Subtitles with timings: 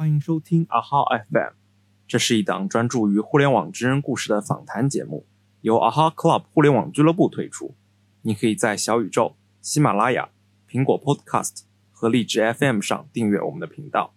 [0.00, 1.52] 欢迎收听阿哈 FM，
[2.08, 5.26] 这是一档专注于互联网真人故事的访谈节目，
[5.60, 7.74] 由阿哈 Club 互联网俱乐部推出。
[8.22, 10.30] 你可以在小宇宙、喜马拉雅、
[10.66, 14.14] 苹果 Podcast 和荔枝 FM 上订阅我们的频道。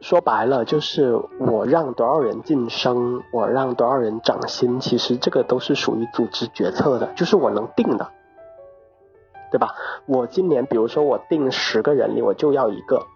[0.00, 8.12] 说白了，就是我让多少人晋升，我让多少人涨薪，其实这个都是属于组织决策的，就是我能定的，
[9.56, 9.74] 对吧？
[10.04, 13.06] 我今年比如说我定十个人里，我就要一个，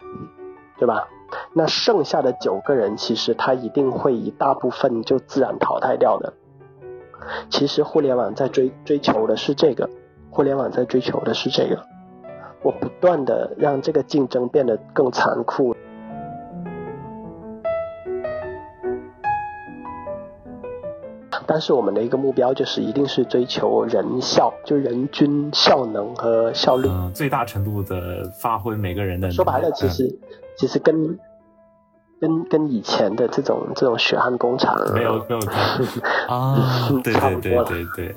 [0.78, 1.06] 对吧？
[1.52, 6.32] 那剩下的九个人，其实他一定会一大部分就自然淘汰掉的。
[7.50, 9.90] 其实互联网在追追求的是这个，
[10.30, 11.84] 互联网在追求的是这个，
[12.62, 15.76] 我不断的让这个竞争变得更残酷。
[21.52, 29.28] 但是我们的一个目标就是一定是追求人效，就人均效能和效率，最大程度的发挥每个人的。
[29.32, 30.16] 说白了，其实
[30.56, 31.18] 其实跟
[32.20, 35.40] 跟跟以前的这种这种血汗工厂没有没有
[36.32, 38.14] 啊，对对对对对。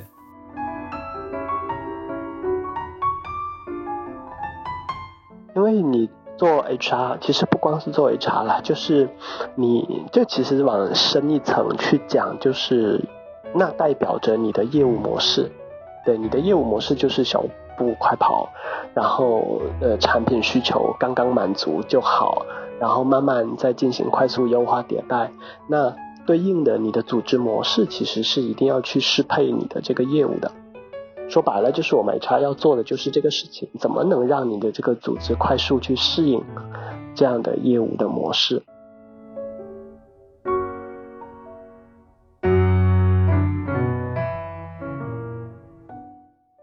[5.55, 9.09] 因为你做 HR，其实不光是做 HR 啦，就是
[9.55, 13.03] 你就其实往深一层去讲，就是。
[13.53, 15.51] 那代表着你的业务模式，
[16.05, 17.43] 对，你的业务模式就是小
[17.77, 18.49] 步快跑，
[18.93, 22.45] 然后呃产品需求刚刚满足就好，
[22.79, 25.31] 然后慢慢再进行快速优化迭代。
[25.67, 30.51] 那对应的你的组织模式其实是一定要去适配你的这个业务的。
[31.29, 36.43] 说白了就是我们 HR 要做的就是这个事情，怎么能让你的这个组织快速去适应
[37.15, 38.61] 这样的业务的模式？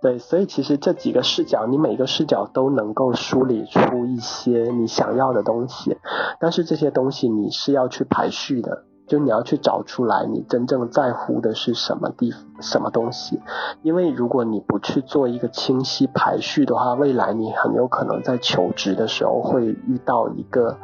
[0.02, 5.98] 对，所以其实这几个视角，你每个视角都能够梳理出一些你想要的东西，
[6.40, 13.42] 但是这些东西你是要去排序的，就你要去找出来你真正在乎的是什么地什么东西，
[13.82, 20.78] 因为如果你不去做一个清晰排序的话，未来你很有可能在求职的时候会遇到一个，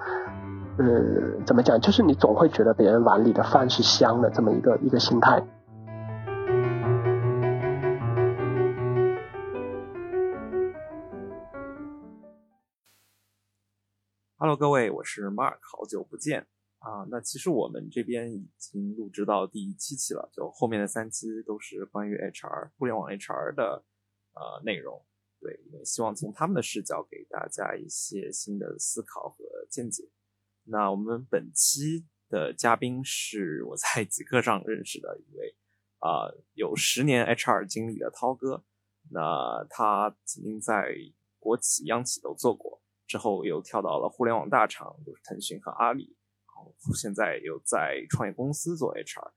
[0.76, 5.42] 呃，怎么讲，就是你总会觉得别人碗里的饭是香的这么一个一个心态。
[14.56, 16.46] 各位，我是 Mark，好久不见
[16.78, 17.04] 啊！
[17.10, 23.84] 那其实我们这边已经录制到第七期了，就后面的三期都是关于 HR、互联网 HR 的
[24.32, 25.04] 呃内容。
[25.40, 30.08] 对，也希望从他们的视角给大家一些新的思考和见解。
[30.64, 35.54] 那我们本期的嘉宾是我在极客上认识的一位
[35.98, 38.64] 啊，有十年 HR 经历的涛哥。
[39.10, 40.96] 那他曾经在
[41.38, 42.80] 国企、央企都做过。
[43.06, 49.32] 之后又跳到了互联网大厂，就是腾讯和阿里，然后现在又在创业公司做 HR。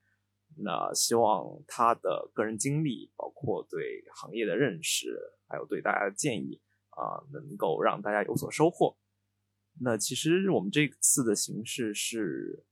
[0.56, 5.16] 那希望他的个人经历，包括对行业的认识，
[5.46, 8.96] 还有对大家的建议啊，能够让大家有所收获。
[9.80, 12.66] 那其实我们这次的形式是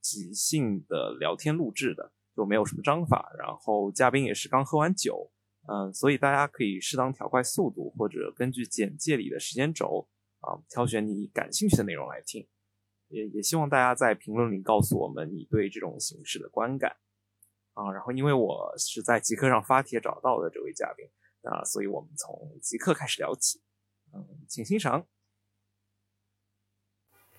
[0.00, 5.32] 即兴的聊天录制的，就没有什么章法，然后嘉宾也是刚喝完酒，
[5.68, 10.08] 嗯，所以大家可以适当调快速度，或者根据简介里的时间轴。
[10.46, 12.46] 啊，挑选你感兴趣的内容来听，
[13.08, 16.96] 也也希望大家在评论里告诉我们你对这种形式的观感
[17.74, 17.90] 啊。
[17.90, 21.04] 然后，因为我是在极客上发帖找到的这位嘉宾
[21.50, 23.60] 啊，所以我们从极客开始聊起。
[24.14, 25.04] 嗯，请欣赏。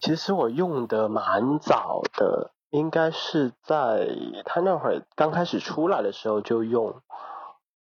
[0.02, 4.10] 其实我用的蛮早的，应该是在
[4.44, 7.02] 他那会儿刚开始出来的时候就用。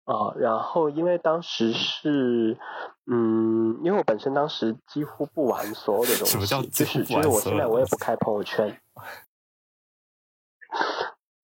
[0.05, 2.57] 啊，然后因为当时是，
[3.05, 6.33] 嗯，因为我本身当时几乎不玩所有的东西，
[6.69, 8.81] 就是就是我现在我也不开朋友圈，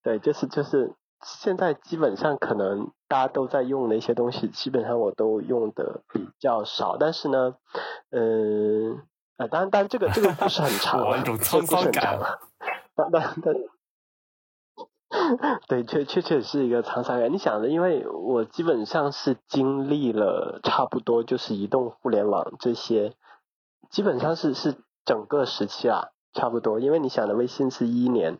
[0.04, 0.94] 对，就是就是
[1.24, 7.56] 现在基本上可能大家都在用的一些东西，基本上我都用的比较少，但是呢，
[8.12, 8.98] 嗯，
[9.38, 12.20] 啊，当然，当然这个这个不是很长，这个不是很长，
[12.94, 13.56] 但但但。
[15.68, 17.32] 对，确确确是一个沧桑感。
[17.34, 23.14] 你想的，因为我基本上是经历了差不多就是移动互联网这些，
[23.90, 24.76] 基本上是是
[25.06, 26.80] 整个时期啊，差不多。
[26.80, 28.38] 因为你想的，微信是一年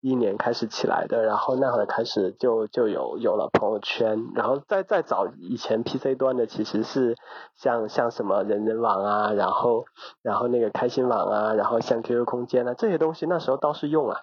[0.00, 7.16] 一年开始起来的，然后那会儿开始就就有有了朋友圈，然后再再早以前 PC 端的其实是
[7.54, 9.84] 像像什么人人网啊，然后
[10.22, 14.22] 然后那个开心网啊，然后像 QQ 空间啊这些东西，那时候倒是用啊。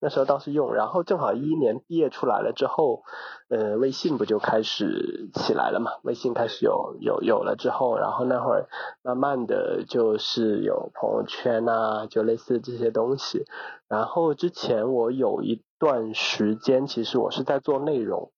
[0.00, 3.02] 那时候倒是用，然后正好一一年毕业出来了之后，
[3.48, 5.92] 呃，微信不就开始起来了嘛？
[6.02, 8.68] 微信开始有有有了之后，然后那会儿
[9.02, 13.44] 慢慢的就是有朋友圈啊，就类似这些东西。
[13.88, 18.32] 然后之前我有一段时间，其实我是在做内容，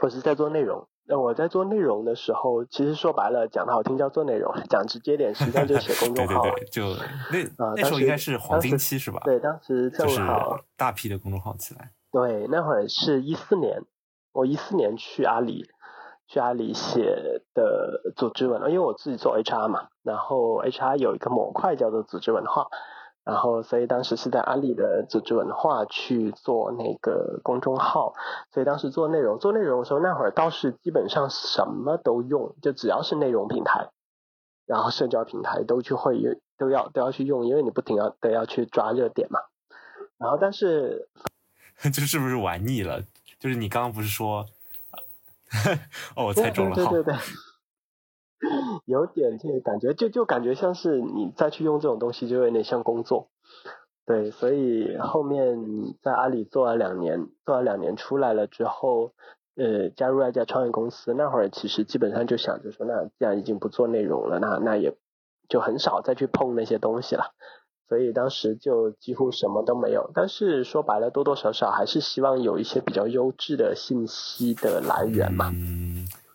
[0.00, 0.88] 我是在做内容。
[1.06, 6.42] 那我在做内容的时候，其实说白了，讲的好听叫做内容，讲直接点，实际上就写公众号。
[6.42, 6.88] 对对对，就
[7.58, 9.20] 那那时候应该是黄金期是吧？
[9.24, 11.90] 对，当时正好大批的公众号起来。
[12.10, 13.82] 对，那会儿是一四年，
[14.32, 15.66] 我一四年去阿里，
[16.28, 22.68] 去阿里写的组织文，因为我自己做 HR 嘛，然后 HR 有一个模块叫做组织文化。
[23.24, 28.12] 然后，所以当时是在阿里的组织文化去做那个公众号，
[28.52, 33.88] 所以当时做内容，做内容的时候，那会儿倒是基本上什么都用，就只要是内容平台，
[34.66, 39.40] 然后社交平台都去会都要都要去用，因为你不停要都要去抓热点嘛。
[40.18, 41.08] 然后，但是
[41.80, 43.02] 这是不是玩腻了？
[43.38, 44.44] 就是你刚刚不是说，
[46.14, 47.14] 哦，我猜中了，对对对。
[48.84, 53.28] 有点这个感觉，就就感觉像是你再去用这种东西，就有点像工作。
[54.06, 59.12] 对，所以后面在阿里做了两年，做了两年出来了之后，
[59.56, 61.14] 呃，加入了一家创业公司。
[61.14, 64.94] 那会儿其实基本上就想着说，那既然已经不做内容了，那那也
[65.48, 67.32] 就很少再去碰那些东西了。
[67.88, 70.10] 所以当时就几乎什么都没有。
[70.14, 75.50] 但是说白了，多多少少还是希望有一些比较优质的信息的来源嘛。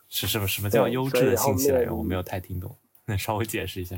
[0.10, 0.48] 是什么？
[0.48, 1.96] 什么叫优质的信息来源？
[1.96, 2.76] 我没有太听懂，
[3.06, 3.96] 那稍微解释一下。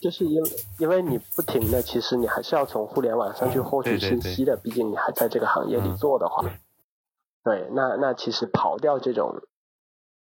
[0.00, 6.44] 就是因为因为你不停的，其实你还是要从互联网上去获取信息的，毕竟你还在这个行业里做的话。
[7.42, 9.42] 对，那那其实跑掉这种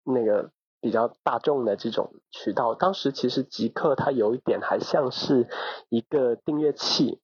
[0.04, 5.48] 那个比较大众的这种渠道，当时其实极客它有一点还像是
[5.90, 7.22] 一个订阅器。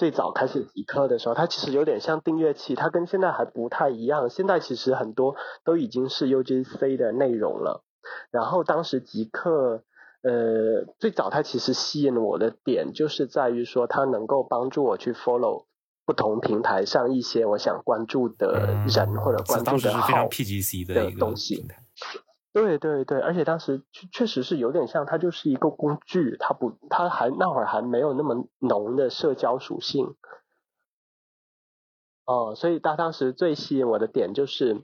[0.00, 4.30] 最早开始极客的时候，它其实有点像订阅器，它跟现在还不太一样。
[4.30, 7.84] 现在其实很多都已经是 UGC 的内容了。
[8.30, 9.84] 然后当时极客，
[10.22, 15.66] 呃，最早它其实吸引我的点就是在于说，它能够帮助我去 follow
[16.06, 20.26] 不同平台上一些我想关注的人或者关注的号
[20.94, 21.66] 的东西。
[22.52, 30.16] 对对对，而且当时确确实是有点像，它就是一个工具，它不，它还那会儿还没有那么浓的社交属性。
[32.24, 34.82] 哦，所以它当时最吸引我的点就是，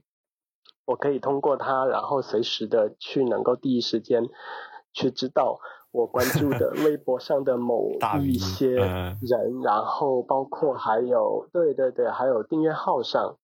[0.84, 4.28] 我可以通过它，然后随时的去能够第一时间
[4.92, 5.58] 去知道
[5.90, 7.90] 我关注的 微博上的某
[8.22, 13.38] 一些人，然后包括还有对对对，还有订阅号上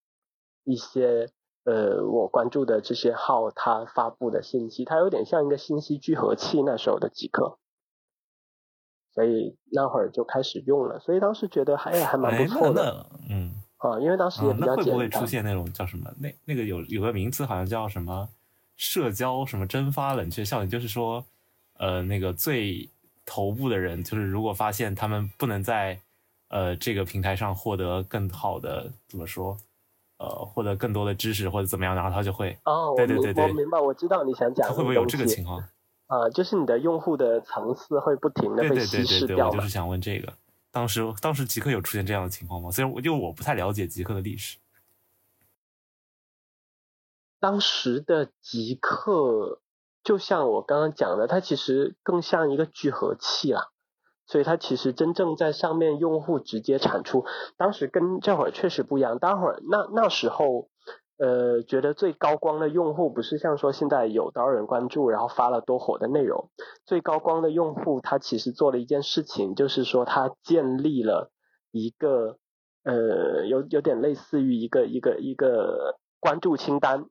[0.63, 1.29] 一些。
[1.65, 7.59] 呃，我关注的这些号，它发布的信息，它有点像一个信息聚合器那时候的极客，
[9.15, 14.85] 所以那会儿就开始用了，所以当时觉得还还蛮不错的，嗯，啊，因为当时也比较简单。
[14.87, 16.13] 会不会出现那种叫什么？
[16.19, 18.29] 那那个有有个名词好像叫什么
[18.77, 21.25] 社交什么蒸发冷却效应，就是说，
[21.79, 22.89] 呃，那个最
[23.25, 26.01] 头部的人，就是如果发现他们不能在
[26.49, 29.57] 呃这个平台上获得更好的，怎么说？
[30.23, 35.59] 呃，获得更多的知识或者怎么样，然后他就会哦，对对对对，我明白，我知道你想讲，会不会有这个情况？
[36.07, 39.49] 啊，就是你的用户的层次会不停的被稀释掉。
[39.49, 40.33] 我就是想问这个，
[40.71, 42.71] 当时当时极客有出现这样的情况吗？
[42.71, 44.59] 虽然我因为我不太了解极客的历史，
[47.41, 49.61] 当时的极客
[50.05, 53.71] 就像我刚刚讲的，它其实更像一个聚合器啦。
[54.33, 57.27] 所以它其实真正在上面用户直接产出，
[57.59, 59.19] 当时跟这会儿确实不一样。
[59.19, 60.71] 待会儿那那时候，
[61.19, 66.49] 呃，觉得最高光的用户不是像说现在有多少人关注，然后发了多火的内容。
[66.87, 71.31] 最高光的用户，他其实做了一件事情，就是说他建立了
[71.71, 72.39] 一个
[72.85, 77.05] 呃，有有点类似于一个一个一个关注清单。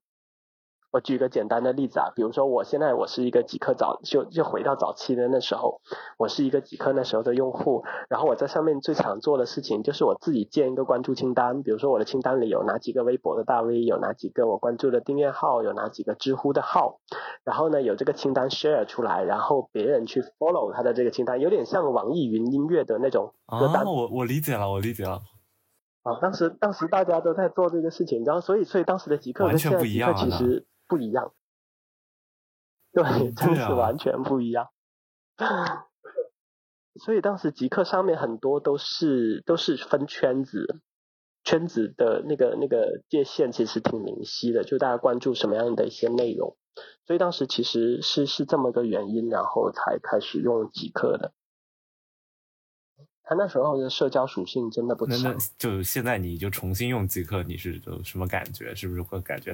[0.92, 5.80] 我举个简单的例子啊，比如说我现在我是一个极客早就就回到早期的那时候，
[6.18, 17.00] 我是一个极客那时候的用户，然后我在上面最常做的事情就是我自己建一个关注清单，比如说我的清单里有哪几个微博的大 V，有哪几个我关注的订阅号，有哪几个知乎的号，
[17.46, 23.86] 然后呢有这个清单 share 出来，然后别人去 follow 他的这个清单，有点像网易云音乐的那种歌单。
[23.86, 25.22] 我我理解了，我理解了。
[26.04, 30.66] 啊，当时当时大家都在做这个事情，然后所以所以当时的极客跟现在极客其实。
[30.92, 31.34] 不一样，
[32.92, 34.68] 对，真是完全不一样。
[37.00, 40.82] 所以当时极客上面很多都是都是分圈子，
[41.46, 46.58] 圈子的那个那个界限其实挺明晰的，就大家关注什么样的一些内容。
[47.08, 51.32] 所以当时其实是是这么个原因，然后才开始用极客的。
[53.24, 55.18] 他那时候的社交属性真的不强。
[55.24, 58.76] 那那就现在你就重新用极客，你是有什么感觉？
[58.76, 59.54] 是不是会感觉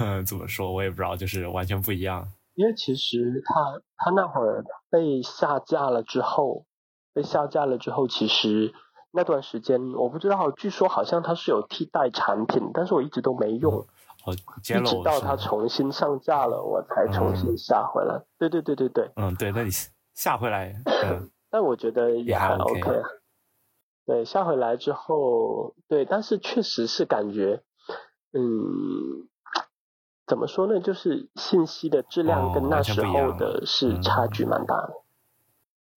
[0.00, 0.72] 他， 怎么说？
[0.72, 2.26] 我也不知道，就是完全不一样。
[2.54, 6.64] 因为其实他他那会儿被下架了之后，
[7.12, 8.72] 被下架了之后，其实
[9.12, 13.86] 那段时间我不知道，据说好像他是有替代产品，但是我一直都没用。
[14.26, 18.22] 哦，一直到它重新上架了，我才重新下回来。
[18.38, 19.10] 对对对对对。
[19.16, 19.70] 嗯，对，那你
[20.14, 23.02] 下回来，嗯， 但我觉得也还 OK。
[24.04, 27.62] 对，下回来之后，对，但是确实是感觉，
[28.34, 29.29] 嗯，
[30.30, 30.78] 怎么说呢？
[30.78, 34.94] 就是信息的质量跟那时候的是差距蛮大的。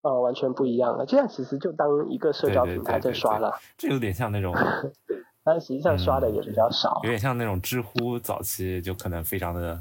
[0.01, 1.05] 哦，完全不一样了。
[1.05, 3.53] 这样其实就当一个社交平台在刷了。
[3.77, 4.51] 这有点像那种。
[5.45, 9.77] 但实际上刷的也比较少，有点像那种知乎早期就可能非常的、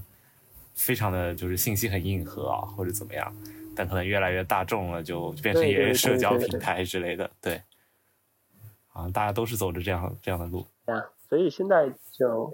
[0.75, 3.32] 非常的就是信息很硬核啊，或者怎么样，
[3.76, 7.62] 但可能越来越大众了，就变成一个社交平台之类的，对，
[8.88, 10.66] 好像大家都是走着这样这样的路。
[10.85, 12.52] 对啊，所以现在就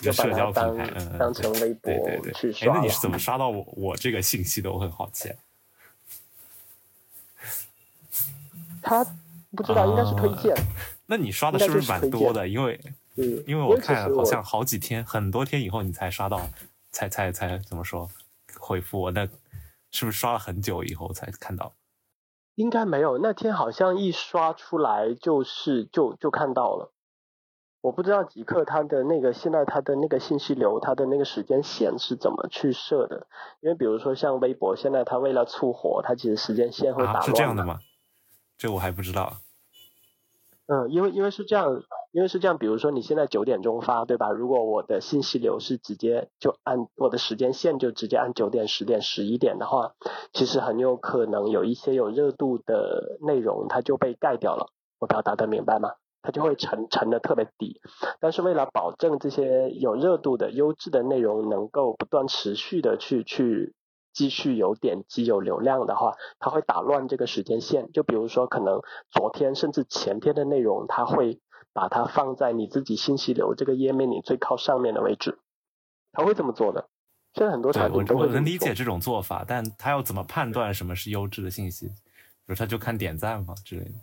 [0.00, 1.92] 就社交平台，嗯，当成微博
[2.34, 2.72] 去刷。
[2.72, 4.72] 哎，那你是怎么刷到我我这个信息的？
[4.72, 5.32] 我很好奇。
[8.82, 9.04] 他
[9.56, 10.54] 不知道，应该是推荐。
[11.06, 12.48] 那你刷的是不是蛮多的？
[12.48, 12.80] 因为，
[13.46, 16.40] 因为我看好像好几天、很多天以后你才刷到，
[16.90, 18.08] 才才才怎么说
[18.58, 19.10] 回复我？
[19.10, 19.26] 那
[19.90, 21.74] 是不是刷了很久以后才看到？
[22.54, 26.91] 应该没有，那天好像一刷出来就是就就看到了。
[27.82, 33.26] 我不知道极客它的那个现在它的那个信息流，它的那个时间线是怎么去设的？
[33.60, 37.22] 因为比如说像微博，现在它为了促活，它其实时间线会打乱。
[37.22, 37.80] 是这样的吗？
[38.56, 39.34] 这我还不知道。
[40.66, 44.30] 嗯，因为因为是这样，因为是这样，比如说你现在九点钟发，对吧？
[44.30, 49.94] 如果我的信息流是直接就按我的时间线就直接按九点、十点、十一点的话，
[50.32, 54.68] 其实很有可能有一些有热度的内容它就被盖掉了。
[55.00, 55.94] 我表达的明白吗？
[56.22, 57.80] 它就会沉沉的特别低。
[58.20, 63.74] 但是为了保证这些有热度的优质的内容能够不断持续的去去。
[64.14, 67.90] 继续有点击有流量的话，它会打乱这个时间线。
[67.92, 71.40] 就比如说，可能昨天甚至前天的内容，它会
[71.72, 75.38] 把它放在你自己信息流这个页面里最靠上面的位置。
[76.12, 76.90] 它会这么做的。
[77.32, 81.86] 现在很多产品都会我能理解这种做法，但他要怎么判断什么是优质的信息？
[81.86, 81.94] 比
[82.48, 83.94] 如他就看点赞嘛之类的。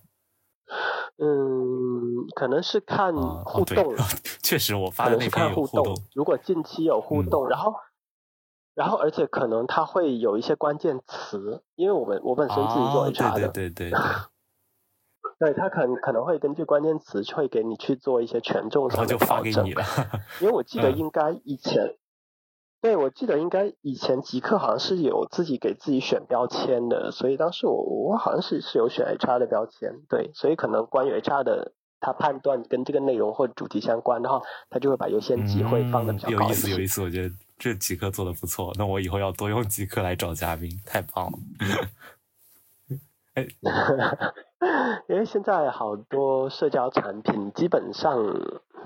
[1.18, 3.14] 嗯，可能是看
[3.44, 3.96] 互动。
[4.44, 5.96] 确实，我发的那篇有互动。
[6.14, 7.74] 如果近期有互动，然后。
[8.76, 14.00] 然后，而且可能它会有一些关键词，因为我们我本身自己做 HR 的，对对 对对，
[15.38, 19.68] 对他可能可能会根据关键词会给你去做一些权重上的调整。
[20.40, 21.98] 因为我记得应该以前，
[22.82, 31.74] 对我记得应该以前极客好像是有自己给自己选标签的，所以当时我我好像是是有选 HR 的标签，对，所以可能关于 HR 的。
[32.02, 38.74] 他判断跟这个内容或主题相关的话，他就会把优先级会放的比较高有意思，有意思，我觉得这极客做的不错。
[38.78, 41.38] 那我以后要多用极客来找嘉宾，太棒了。
[43.34, 43.46] 哎，
[45.08, 48.18] 因为现在好多社交产品基本上，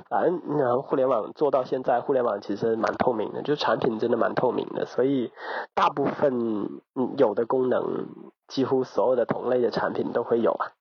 [0.09, 5.31] 反正然后互联网做到现在，互联网其实蛮透明的，就产品真的蛮透明的，所以
[5.73, 6.69] 大部分
[7.17, 8.05] 有的功能，
[8.47, 10.71] 几乎所有的同类的产品都会有啊。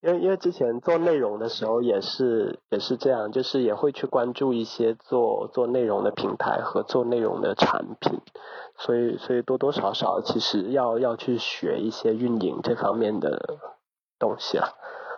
[0.00, 8.18] 因为因为之前做内容的时候也是也是这样，就是也会去关注一些做做内容的平台和做内容的产品，
[8.76, 13.58] 所以所以多多少少其实要要去学一些运营这方面的
[14.22, 14.76] 东西了，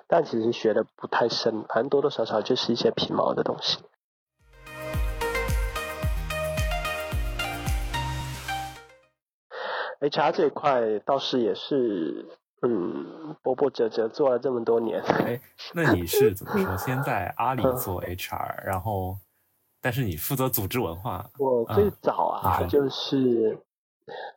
[0.08, 3.78] 但其实学的不太深，反正多多少少就是一些皮毛的东西。
[10.00, 12.38] HR 这一块倒是也是。
[12.66, 15.02] 嗯，波波折折做了这么多年。
[15.02, 15.38] 哎，
[15.75, 16.75] 那你是怎么说？
[16.78, 19.18] 先在阿里做 HR，然后，
[19.82, 21.28] 但是你负责组织文化。
[21.38, 23.58] 我最早啊，就是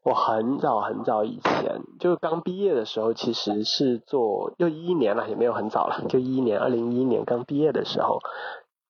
[0.03, 8.19] 我很早很早以前，就刚毕业的时候，其实是做，又一一年了，也没有很早了，就一一年，二零一一年刚毕业的时候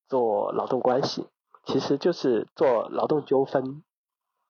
[0.07, 1.25] 做劳动关系，
[1.65, 3.83] 其实就是做劳动纠纷。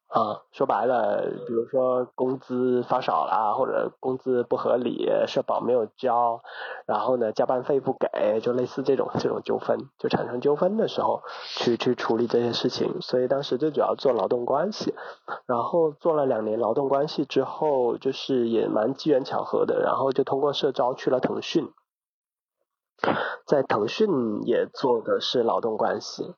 [0.08, 6.42] 啊，说白了，比如说工资发少了，或者工资不合理，社保没有交，
[6.86, 11.24] 然后呢加班费不给，就类似这种这种纠纷，就产生纠纷的时候，
[11.58, 13.02] 去去处理这些事情。
[13.02, 14.96] 所以当时最主要做劳动关系，
[15.46, 21.70] 然后做了两年劳动关系之后，就是也蛮机缘巧合的，然后就通过社招去了腾讯，
[23.46, 26.34] 在腾讯也做的是劳动关系，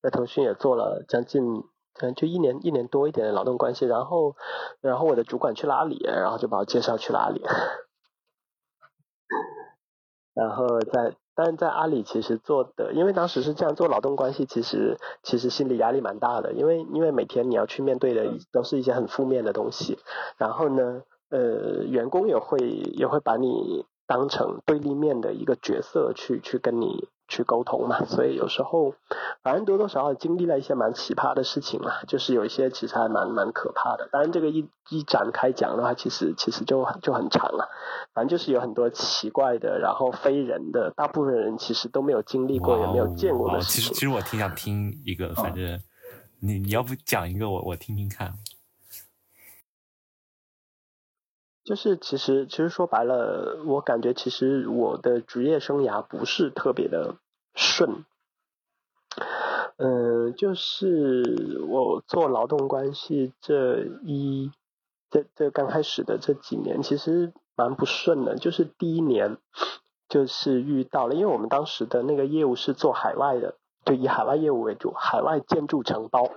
[0.00, 1.64] 在腾讯也做了将近。
[2.00, 4.36] 嗯，就一年一年多一点的劳动关系，然后，
[4.80, 7.42] 然后我的主管去了阿里，然后就把我介绍去了阿里。
[10.34, 20.00] 然后在，但是在阿里其实做的，因为当时是这样做劳动关系，其实其实心理压力蛮大的，因为因为每天你要去面对的都是一些很负面的东西，
[20.36, 27.08] 然后呢，呃，员工也会也会把你当成对立面的一个角色去去跟你。
[27.28, 28.94] 去沟通嘛，所以有时候
[29.42, 34.08] 反正多多少少经历了一些蛮奇葩的事情嘛，就是有一些其实还蛮蛮可怕的。
[34.12, 37.68] 当然这个一一展开讲的话，其实其实就就很长了。
[38.12, 43.82] 反正就是有很多奇怪的，然后非人的，大部分人其实都没有经历过，也没有见过的事情。
[43.82, 45.80] 其实其实我挺想听一个，反正
[46.40, 48.32] 你你要不讲一个我我听听看。
[51.64, 57.16] 就是其实其实说白了，我感觉其实我的职业生涯不是特别的
[57.54, 58.04] 顺。
[59.76, 64.52] 嗯，就是我做劳动关系这一
[65.10, 68.36] 这这刚开始的这几年，其实蛮不顺的。
[68.36, 69.38] 就是第一年
[70.08, 76.30] 就是遇到了，因为我们当时的那个业务是做海外的，就以海外业务为主，海外建筑承包。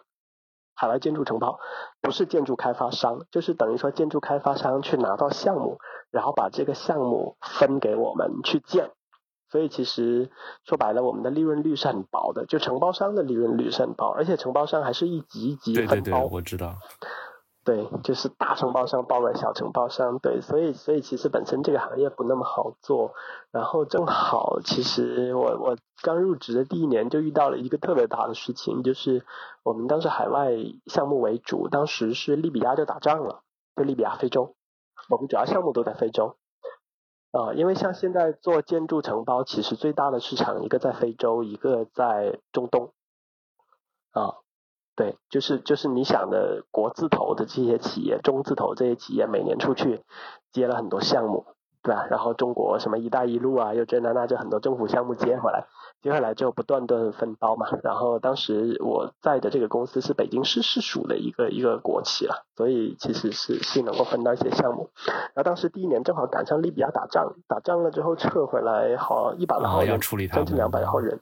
[0.77, 1.59] 海外建筑承包
[2.01, 5.79] 不是建筑开发商，就是等于说建筑开发商去拿到项目，
[6.11, 8.91] 然后把这个项目分给我们去建。
[9.49, 10.29] 所以其实
[10.65, 15.93] 说白了，我们的利润率是很薄的，就承包商的利润率是很薄，而且承包商还是一级一级分包。
[15.93, 16.75] 对对对，我知道。
[17.67, 23.13] 对，就是大承包商包了小承包商，对，所以所以其实本身这个行业不那么好做，
[23.51, 29.25] 然后正好其实我我刚入职的第一年就遇到了一个特别大的事情，就是
[29.63, 30.53] 我们当时海外
[30.85, 33.41] 项目为主，当时是利比亚就打仗了，
[33.75, 34.55] 就利比亚非洲，
[35.09, 36.37] 我们主要项目都在非洲，
[37.33, 42.93] 啊，因为像现在做建筑承包，其实最大的市场一个在非洲，一个在中东，
[44.11, 44.37] 啊。
[44.97, 50.01] 对，就是就是你想的国字头的这些企业，中字头这些企业，每年出去
[50.51, 51.45] 接了很多项目，
[51.83, 52.07] 对吧？
[52.09, 55.67] 然后中国什么“一带一路”啊，又这那那，就很多政府项目接回来，
[56.01, 57.67] 接回来之后不断的分包嘛。
[57.83, 64.89] 然后当时我在的这个公司是北京市市属的一个一个国企了，所以其实是是能够分到一些项目。
[65.05, 69.99] 然后当时第一年正好赶上利比亚打仗，打仗了之后撤回来，好一百来号人，
[70.33, 71.19] 将近两百号人。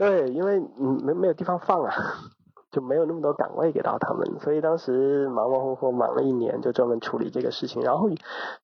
[0.00, 1.92] 对，因为嗯没没有地方放啊，
[2.72, 7.82] 就没有那么多岗位给到他们，所以当时忙忙活活忙了一年，就专门处理这个事情。
[7.82, 8.08] 然后，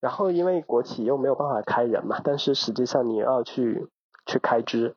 [0.01, 3.87] 然后因为国企又没有办法开人嘛，但是实际上你要去
[4.25, 4.97] 去开支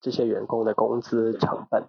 [0.00, 1.82] 这些员工的工资成本，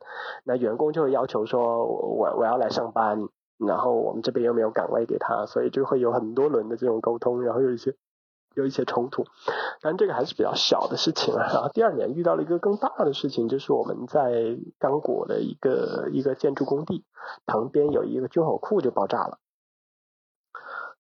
[0.44, 3.28] 那员工就会要求说，我我要来上班，
[3.60, 7.94] 然后我们这边又没有岗位给他，所以就会有很多轮的这种沟通，然后有一些。
[8.58, 9.26] 有一些冲突，
[9.82, 11.46] 但这个还是比较小的事情啊。
[11.54, 17.06] 然后第二年遇到了一个更大的事情，就是我们在刚果的一个一个建筑工地
[17.46, 19.38] 旁边有一个军火库就爆炸了。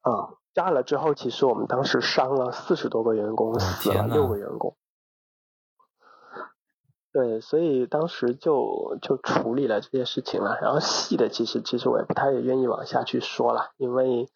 [0.01, 4.75] 啊，炸了之后，其实我们当时伤了四十多个员工，死了六个员工。
[7.11, 10.59] 对，所以当时就就处理了这些事情了。
[10.61, 14.29] 然后细的，其实其实我也不太愿意往下去说了，因为。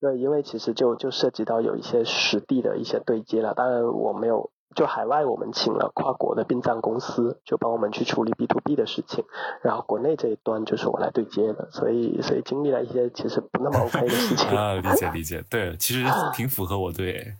[0.00, 3.54] 对，因为其实就就涉及到有一些实地的一些对接了。
[3.54, 9.24] 当然我没有，就海外我们请了跨国的殡葬公司，就帮我们去处理 B to B 的事情。
[9.62, 14.48] 然后国内这一端就是我来对接的，所以所以经历了一些其实不那么 OK 的事情。
[14.56, 17.36] 啊，理解理解，对，其实 挺符合我对。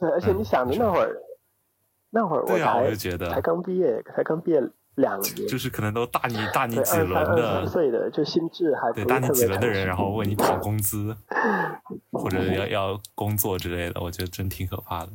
[0.00, 1.16] 对，而且你想着那会儿，
[2.10, 2.92] 那会儿我才
[3.30, 4.60] 才刚毕业，才刚毕业。
[4.96, 11.16] 两年，就是可能都大你大你几轮的，岁的就心智还对大你几轮的人，然后问你 讨工资，
[12.12, 15.12] 或者 要要工作之类的，我觉得真挺可怕的。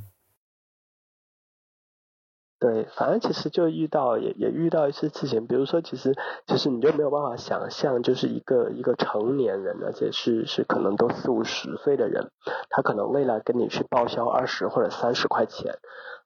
[2.59, 6.15] 对，反正其实就遇到也也遇到一些事情，比如说，其实
[6.45, 12.29] 其实你就没有办法想象，就是一个一个成年人，而且是是可能都四五十岁的人，
[12.69, 15.79] 他可能为了跟你去报销二十或者三十块钱。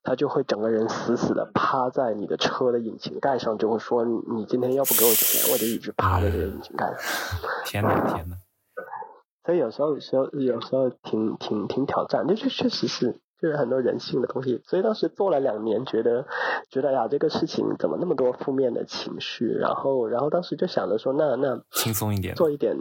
[0.06, 6.98] 他就会整个人死死的趴在你的车的引擎盖上，就会说：“你今天要不给我钱，我就一直趴在这个引擎盖上。
[7.65, 8.38] ”天哪，天哪！
[9.44, 14.62] 所以有时候，有时候，有时候挺挺挺挑战，这确确实是就是很多人性的东西。
[14.65, 16.26] 所以当时做了两年，觉得
[16.70, 19.48] 觉得呀，这个事情怎么那么多负面的情绪？
[19.48, 22.78] 然后，然后当时就想着说：“那那轻松一点，做一点。”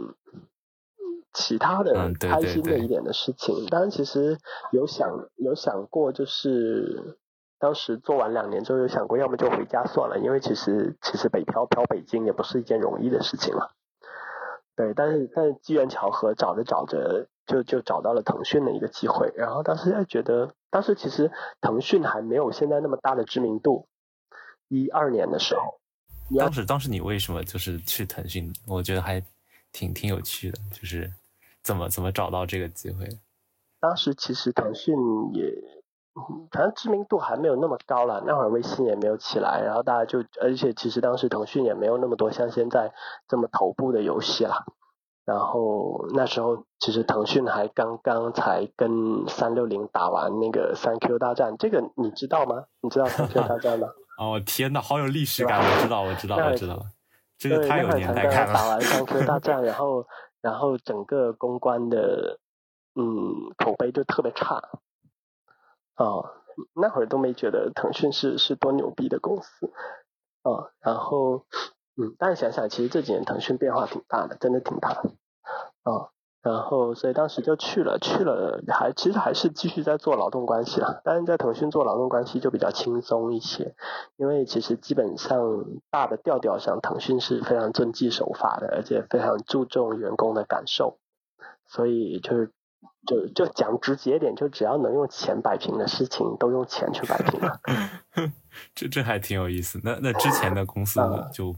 [1.35, 4.39] 其他的开心的一点的事情，当然其实
[4.71, 7.19] 有想有想过，就是
[7.59, 13.67] 当时做完两年之后，有想过要么就回家算了，因为其实其实北漂漂北京也不是一件容易的事情嘛。
[14.77, 23.87] 对，但是但是机缘巧合，找着找着就就找到了腾讯的一个机会，然后当时还觉得，当时其实腾讯还没有现在那么大的知名度，
[24.69, 25.79] 一二年的时候。
[26.39, 28.51] 当时当时你为什么就是去腾讯？
[28.67, 29.21] 我觉得还
[29.73, 31.11] 挺挺有趣的，就是。
[31.65, 33.09] 怎么怎么找到这个机会？
[33.81, 34.95] 当时其实腾讯
[35.33, 35.51] 也，
[36.51, 42.93] 反正知名度还没有那么高了，那会儿微信也没有起来，然后大家就，而且其实当时腾讯也没有那么多像现在
[43.27, 44.63] 这么头部的游戏了。
[45.25, 52.65] 然后那时候其实腾讯还刚刚才跟三六零打完那个三 Q 大战，这个你知道吗？
[52.81, 53.87] 你知道三 Q 大战吗？
[54.21, 55.59] 哦天呐，好有历史感！
[55.59, 56.83] 我知道，我知道，我知道了，
[57.39, 58.53] 这个太有年代感了。
[58.53, 60.05] 打完三 Q 大战，然后
[60.45, 62.39] 然后整个公关的
[62.93, 64.61] 嗯口碑就特别差。
[65.95, 66.29] 哦，
[66.73, 69.73] 那会儿都没觉得腾讯是是多牛逼的公司。
[70.43, 71.45] 哦，然后。
[71.97, 75.11] 嗯，但想想，其实这几年腾讯变化挺大的，真的挺大的。
[75.85, 76.11] 哦，
[76.45, 83.73] 然后所以当时就去了，去了还其实还是继续在做劳动关系了，但是在腾讯做劳动关系就比较轻松一些，
[84.15, 90.99] 因为其实基本上大的调调上，腾讯是非常遵纪守法的，而且非常注重员工的感受，
[91.67, 92.51] 所以就是
[93.07, 97.59] 就就讲直接点，就只要能用钱摆平的事情，都用钱去摆平了。
[98.75, 99.81] 这这还挺有意思。
[99.83, 100.99] 那那之前的公司
[101.33, 101.55] 就。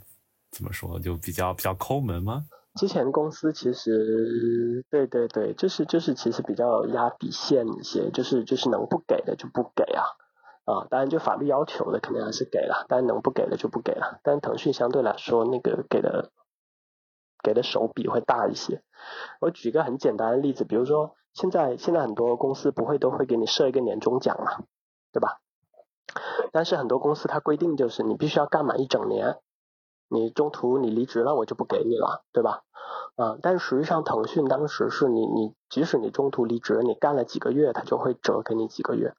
[0.49, 2.45] 怎么说就比较比较抠门吗？
[2.77, 10.03] 之前公司其实对对对，就是就是其实比较压底线一些，就是就是能不给的就不给啊
[10.63, 14.19] 啊，当然就法律要求的肯定还是给了，但能不给的就不给了。
[14.23, 16.31] 但腾讯相对来说那个给的
[17.43, 18.83] 给的手笔会大一些。
[19.41, 24.65] 我举个很简单的例子，比如说现在现在很多公司不会都会给你设一个年终奖嘛，
[25.11, 25.39] 对吧？
[26.51, 29.37] 但是很多公司它规定就是你必须要干满一整年。
[30.09, 32.63] 你中途你离职了，我就不给你了，对吧？
[33.15, 39.13] 啊，但实际上腾讯当时是你你即使你中途离职，你干了几个月，它就会折给你几个月，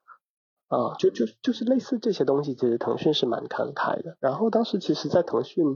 [0.68, 4.16] 啊，就就就是类似这些东西，其实腾讯是蛮慷慨的。
[4.20, 5.66] 然后当时其实，在腾讯，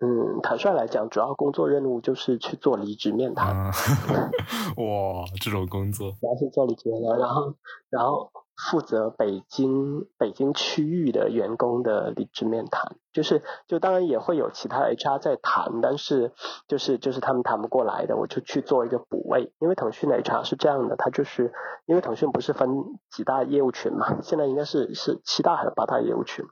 [0.00, 3.56] 嗯，坦率来讲，主要工作任务就是去做离职面谈。
[4.76, 7.54] 哇，这种工作，主要是做离职面谈，然后
[7.88, 8.30] 然后。
[8.58, 16.32] 负责北京北京区域的员工的离职面谈，就是就当然也会有其他 HR 在谈，但是
[16.66, 19.52] 就是就是他们谈不过来的，我就去做一个补位。
[19.60, 21.52] 因为腾讯的 HR 是这样的，他就是
[21.86, 22.68] 因为腾讯不是分
[23.10, 26.44] 几大业务群嘛，现在应该是是七大还是八大业务群，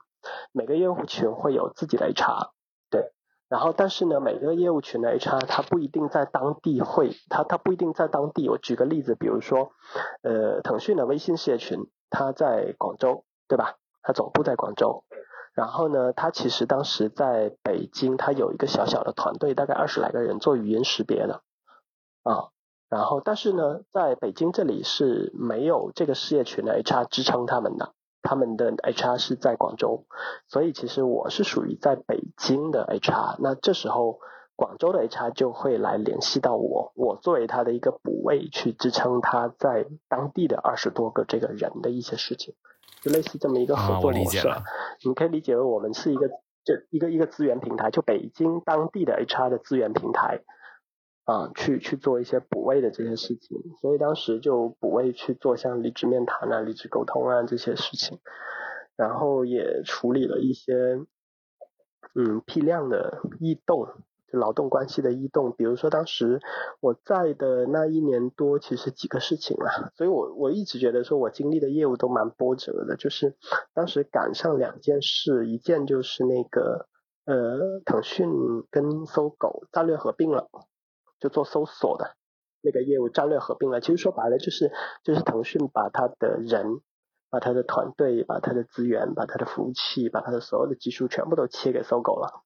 [0.53, 2.51] 每个业务群会有自己的 HR。
[3.49, 8.49] 然后，但是呢，每个业务群的 HR 他不一定在当地会，他他不一定在当地。
[8.49, 9.71] 我举个例子，比如说，
[10.21, 13.75] 呃，腾讯的微信事业群，他在广州，对吧？
[14.01, 15.03] 他总部在广州。
[15.53, 21.41] 然后呢，他其实当时在北京，他有一个小小的团队，大概二十来个人做语音识别的，
[22.23, 22.49] 啊。
[22.89, 27.93] 然后，但是呢，在北京这里是没有这个事业群的 HR 支撑他们的。
[28.23, 30.05] 他们的 HR 是在广州，
[30.47, 33.37] 所以其实我是属于在北京的 HR。
[33.39, 34.19] 那这时候
[34.57, 42.55] 广州的 HR 就会来联系到我，我作为他的一个补位去支撑他在当地的二十多个这个人的一些事情，
[43.01, 44.45] 就类似这么一个合作模式。
[45.05, 46.27] 你可以理解为我们是一个
[46.65, 50.41] 这一个一个资源平台，就北京当地的 HR 的资源平台。
[51.23, 58.19] 啊，去去做一些补位的这些事情，所以当时就补位去做像离职面谈啊、离职沟通啊这些事情，
[58.95, 60.73] 然后也处理了一些
[62.15, 63.89] 嗯批量的异动，
[64.31, 65.53] 就劳动关系的异动。
[65.57, 66.39] 比如说当时
[66.79, 73.35] 我在的那一年多，其实几个事情啊，所以我我一直觉得说我经历的业务都蛮波折的，就是
[73.73, 76.87] 当时赶上两件事，一件就是那个
[77.25, 78.29] 呃腾讯
[78.69, 80.49] 跟搜狗战略合并了。
[81.19, 82.11] 就做搜索的
[82.61, 84.71] 那个业务战略合并了，其实说白了就是
[85.03, 86.79] 就是腾讯把他的人、
[87.31, 92.43] 把他的团队、把他的资源、把他的服务器、把他的所有的技术全部都切给搜狗了，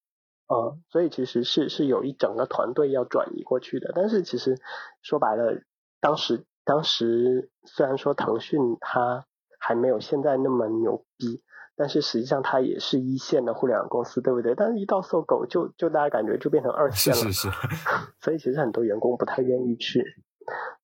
[0.52, 3.92] 啊，所以其实是是有一整个团队要转移过去的。
[3.96, 4.58] 但是其实
[5.02, 5.62] 说白了，
[6.02, 9.26] 当时当时虽然说腾讯它
[9.60, 11.42] 还没有现在那么牛逼。
[11.74, 14.54] 但是实际上它也是一线的互联网公司，对不对？
[14.54, 17.20] 但是一到搜狗，就就大家感觉就变成二线了。
[17.20, 17.58] 是是是。
[18.22, 20.04] 所以其实很多员工不太愿意去。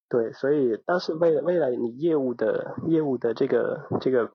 [0.10, 4.32] 对，所以但是为了为了你业务的业务的这个这个，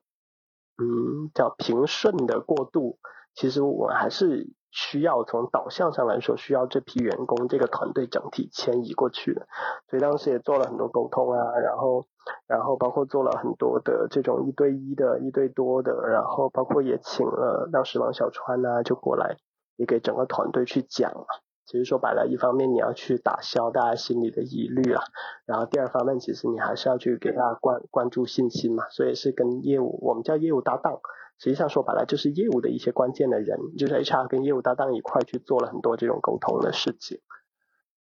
[0.77, 2.97] 嗯，叫平顺的过渡，
[3.33, 4.53] 其实我还是。
[4.75, 9.45] 需要从导向上来说，需要这批员工这个团队整体迁移过去的，
[9.87, 12.05] 所以当时也做了很多沟通啊，然后，
[12.47, 19.37] 然后包括做了很多的这种一对一的、一对多的，然后包括也请了当时王小川啊就过来，
[19.75, 21.27] 也给整个团队去讲了。
[21.65, 25.03] 其实说白了，一方面你要去打消大家心里的疑虑啊，
[25.45, 30.99] 然后第二方面其实你还是要去给大家灌灌注信心嘛，所以是跟业务，我们叫业务搭档。
[31.43, 37.19] 实际上说白了，就是业务的一些关键的人，就是 HR 跟业务搭档一块去做了很多这种沟通的事情。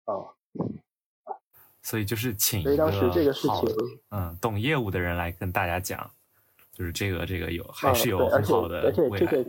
[0.05, 0.35] 哦，
[1.83, 3.75] 所以就是请一所以当时这个事好情，
[4.11, 6.13] 嗯懂业务的人来跟大家讲，
[6.71, 9.11] 就是这个这个有还嗯是有，很好的而且。
[9.11, 9.45] 这个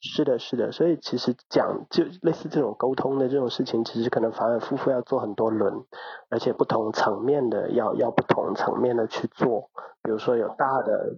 [0.00, 5.84] 是的，是的，所以其实讲就类似这种沟通的这种事情，其实可能反反复复要做很多轮，
[6.28, 9.70] 而且不同层面的要要不同层面的去做，
[10.02, 11.16] 比如说有大的，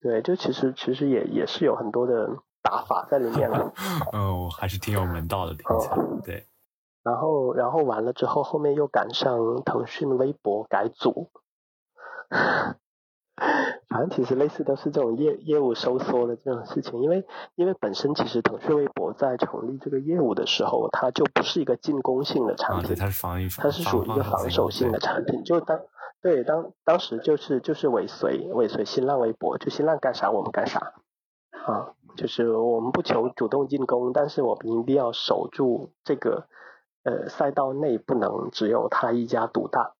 [0.00, 2.28] 对，就其实其实也也是有很多的
[2.62, 3.72] 打法在里面了。
[4.12, 5.96] 嗯，我还是挺有门道的，听起来。
[6.24, 6.46] 对，
[7.02, 11.30] 然后然后完了之后，后面又赶上腾讯微博改组，
[13.88, 25.78] 反正其实类似都是这种业业务收缩的这种事情，因为因为本身其实腾讯微博在成立这个业务的时候，它就不是一个进攻性的产啊，品，对，它是防御，它是属于一个防防守性的产品，就当
[26.22, 30.94] 对当当时就是就是尾随尾随新浪微博，就新浪干啥我们干啥。
[31.50, 36.46] 啊，就是我们不求主动进攻，但是我们一定要守住这个
[37.04, 39.94] 呃赛道内不能只有他一家独大。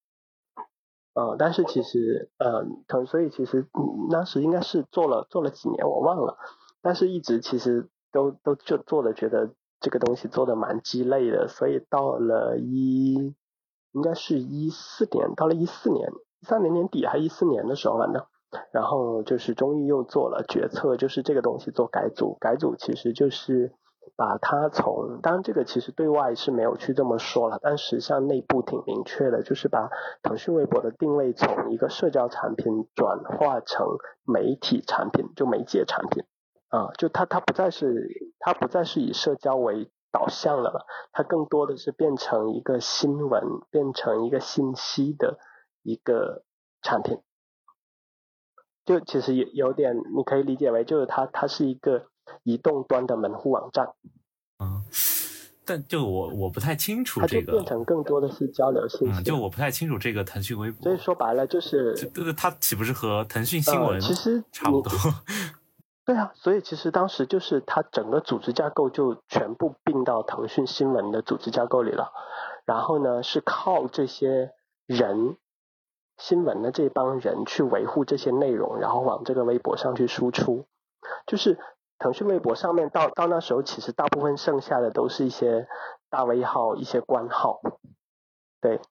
[1.13, 6.37] 呃，但是其实，呃，腾所以其实、嗯、当时应该是做了做了几年，我忘了，
[6.81, 13.35] 但是一直其实都都就做的觉得这个东西做的蛮鸡肋的，所以到了一
[13.93, 16.09] 应该是一四年，到了一四年，
[16.41, 18.23] 一三年年底还一四年的时候，反正，
[18.71, 23.73] 然后就是终于又做了决策，就是这个东西做改组，改组其实就是
[24.15, 29.89] 把它从，当然这个其实对外是没有去这么说了，但实际上内部挺明确的，就是把
[30.21, 33.85] 腾讯微博的定位从一个社交产品转化成
[34.25, 36.23] 媒体产品，就媒介产品。
[36.69, 38.07] 啊，就它它不再是
[38.39, 45.39] 它不再是以社交为导向了，它更多的是变成一个新闻，变成一个信息的
[45.83, 46.43] 一个
[46.81, 47.19] 产品。
[48.83, 52.07] 就其实有有点，你可以理解为就是它它是一个
[52.43, 53.93] 移动端的门户网站，
[54.59, 54.83] 嗯，
[55.63, 59.23] 但就我我不太清楚这个它就变，成更多的是交流信嗯，息。
[59.23, 61.95] 就我不太清楚这个腾讯微博所以，说白了就是
[62.35, 64.91] 它岂不是和腾讯新闻呃、其实差不多？
[66.03, 72.11] 对啊，所以其实当时就是它整个组织架构就全部并到腾讯新闻的组织架构里了，
[72.65, 74.51] 然后呢是靠这些
[74.87, 75.37] 人，
[76.17, 80.65] 新闻的这帮人去维护这些内容，然后往这个微博上去输出，
[81.27, 81.59] 就是
[81.99, 85.67] 腾讯微博上面到到那时候其实大部分剩下的都是一些
[86.09, 87.61] 大 V 号、一些官号，
[88.59, 88.81] 对，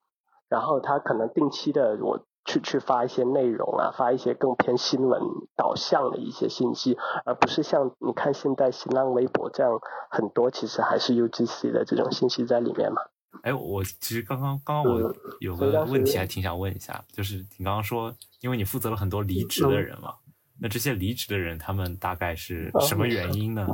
[0.49, 2.25] 然后他可能定期的我。
[2.51, 5.21] 去去发一些内容啊，发一些更偏新闻
[5.57, 9.79] 导向的一些信息，而不是像你看现在新浪微博这样
[10.11, 13.03] 很多其实还是 UGC 的这种信息在里面嘛。
[13.43, 20.15] 哎，我其实刚刚刚刚我嗯有个问题还挺想问一下，就是你刚刚说，因为你负责了很多离职的嗯人嘛，
[20.61, 23.67] 那这些离职的人他们大概是哦什么原因呢？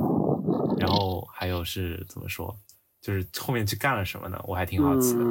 [0.79, 2.55] 然后还有是怎么说，
[3.01, 4.39] 就是后面去干了什么呢？
[4.47, 5.25] 我还挺好奇的。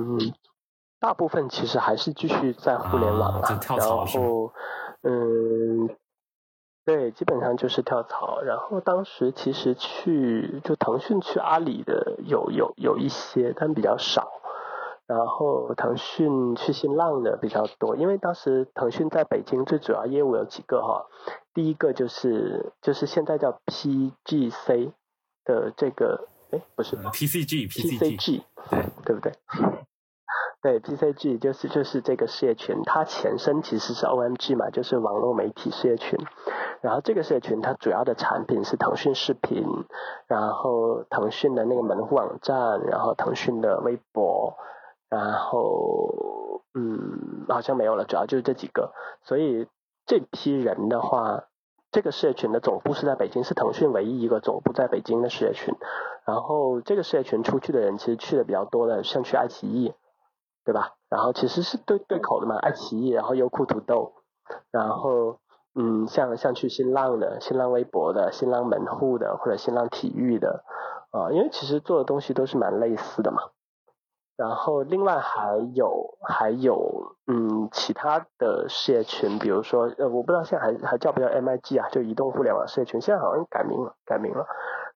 [1.05, 4.51] 嗯，大部分其实还是继续在互联网啦，啊跳然后
[5.03, 5.89] 嗯，
[6.83, 8.41] 对，基本上就是跳槽。
[8.41, 14.31] 然后当时其实去就腾讯去阿里的有有有一些，但比较少。
[15.07, 21.05] 然后腾讯去新浪的比较多，因为当时腾讯在北京最主要业务有几个哈，
[21.53, 24.93] 第一个就是就是现在叫 PGC
[25.43, 28.41] 的这个，哎不是嗯 PCG PCG PCG
[28.71, 29.31] 对对不对？
[30.65, 36.17] 对，PCG 就是就是这个事业群，它前身其实是 OMG 嘛，就是网络媒体事业群。
[36.81, 39.63] 然后这个事业群它主要的产品是腾讯视频，
[40.25, 44.55] 然后腾讯的那个门户网站，然后腾讯的微博，
[45.07, 48.91] 然后嗯好像没有了，主要就是这几个。
[49.21, 49.67] 所以
[50.07, 51.43] 这批人的话，
[51.91, 55.75] 这个事业群的总部是在北京，是腾讯唯一一个总部在北京的事业群。
[56.25, 59.93] 然后这个事业群出去的人其实去的比较多的，像去爱奇艺，
[60.65, 60.95] 对吧？
[61.09, 64.15] 然后其实是对对口的嘛，爱奇艺，然后优酷土豆，
[64.71, 65.39] 然后
[65.75, 70.63] 嗯，像像去新浪的、新浪微博的、新浪门户的或者新浪体育的，
[71.11, 73.41] 啊、因为其实做的东西都是蛮类似的嘛。
[74.37, 84.45] 然后另外还有还有嗯其他的事业群，比如说呃我不知道现在还还叫不叫 MIG 啊，就移动互联网事业群，现在好像改名了改名了。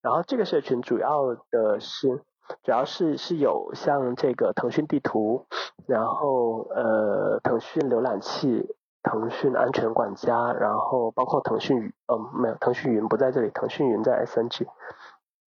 [0.02, 2.22] 然后这个社群主要的是，
[2.64, 5.46] 主要是是有像这个腾讯地图，
[5.88, 14.68] 然后呃腾讯浏览器、腾讯安全管家，然后包括腾讯云，呃没有腾讯云不在这里，腾讯云在 SNG，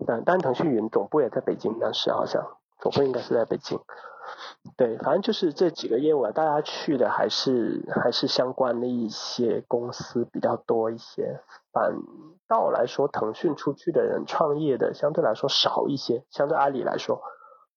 [0.07, 2.45] 但但腾讯云总部也在北京，当时好像
[2.79, 3.81] 总部应该是在北京。
[4.77, 11.41] 对，反正就是这几个业务啊，大家去的还是还是相关的一些公司比较多一些。
[11.73, 11.93] 反
[12.53, 17.23] 倒来说，腾讯出去的人创业的相对来说少一些，相对阿里来说，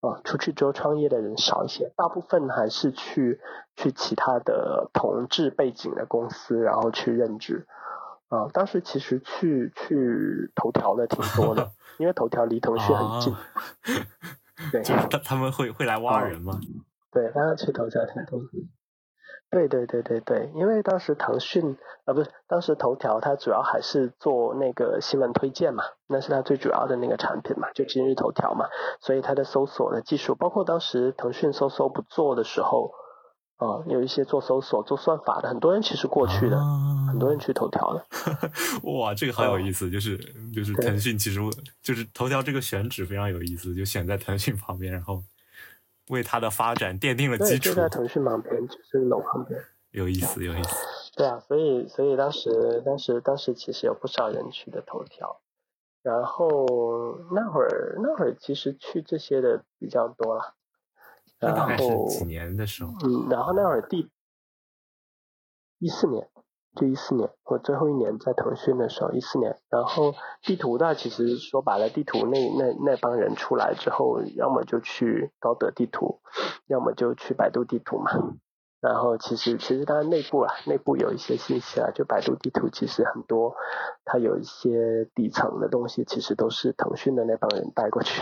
[0.02, 3.40] 啊，出去之后创业的人少一些，大部分还是去
[3.78, 7.66] 去其他的同质背景的公司，然后去任职。
[8.28, 13.34] 啊，当时其实去去头条的挺多的， 因为头条离腾讯很近。
[14.74, 16.60] 对， 就是他他们会会来挖人吗？
[17.14, 18.42] 对，当时去头条挺多。
[19.52, 28.66] 对对对对对，因为当时腾讯啊不是，当时头条它主要还是做那个新闻推荐嘛，那是它最主要的那个产品嘛，就今日头条嘛，
[29.00, 32.92] 所以它的搜索的技术，包括当时腾讯搜搜不做的时候，
[33.58, 36.60] 啊，有一些做搜索做算法的，很多人其实过去的，
[37.08, 38.06] 很多人去头条的。
[39.00, 40.18] 哇，这个好有意思，就是
[40.54, 41.40] 就是腾讯其实
[41.82, 45.24] 就是头条这个选址非常有意思，就选在腾讯旁边，然后。
[46.10, 47.70] 为它的发展奠定了基础。
[47.70, 49.60] 就在腾讯旁边，就是楼旁边。
[49.92, 50.76] 有意思，有意思。
[51.16, 55.40] 对啊，所以所以当时当时当时其实有不少人去的头条，
[56.02, 60.56] 然后那会儿那会儿其实去这些的比较多了。
[61.40, 62.92] 那大概是几年的时候？
[63.04, 64.10] 嗯，然后那会儿第
[65.80, 66.28] 一四年。
[66.76, 76.20] 就一四年，我最后一年在腾讯的时候，一四年，然后地图的其实说白了，地图那那那帮人出来之后，要么就去高德地图，
[76.68, 78.12] 要么就去百度地图嘛。
[78.82, 83.56] 然后其实其实当然内部啊，内部有一些信息啊，就百度地图其实很多，
[84.04, 88.22] 它有一些底层的东西，其实都是腾讯的那帮人带过去。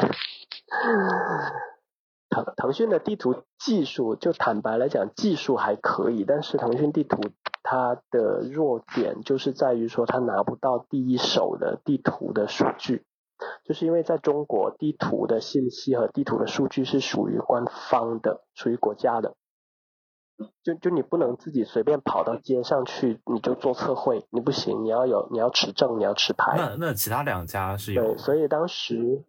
[2.33, 7.21] 腾腾讯的地图技术，就坦白来讲，技术还可以，但是腾讯地图。
[7.65, 13.05] 它的弱点就是在于说，它拿不到第一手的地图的数据，
[13.63, 19.35] 就是因为在中国，地图的信息和地图的数据是属于官方的，属于国家的。
[20.61, 26.57] 就就你不能自己随便跑到街上去，你就做测绘，你不行，你要有你要持证，你要持牌。
[26.57, 28.03] 那那其他两家是有。
[28.03, 29.23] 对，所以当时，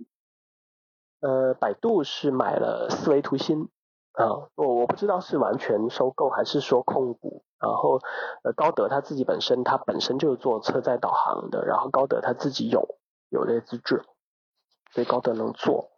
[1.25, 3.71] 呃，百度是买了思维图新。
[4.13, 7.99] 啊，我我不知道是完全收购还是说控股，然后
[8.45, 12.97] 呃高德他自己本身他本身就是做车载导航的，然后高德他自己有
[13.29, 14.05] 有这些资质，
[14.93, 15.91] 所以高德能做，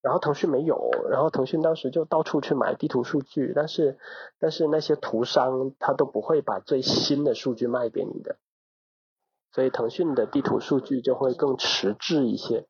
[0.00, 3.98] 然后腾讯没有，然后腾讯当时就到处去买地图数据，但是
[4.38, 8.36] 但是那些图商他都不会把最新的数据卖给你的，
[9.50, 12.68] 所以腾讯的地图数据就会更迟滞一些。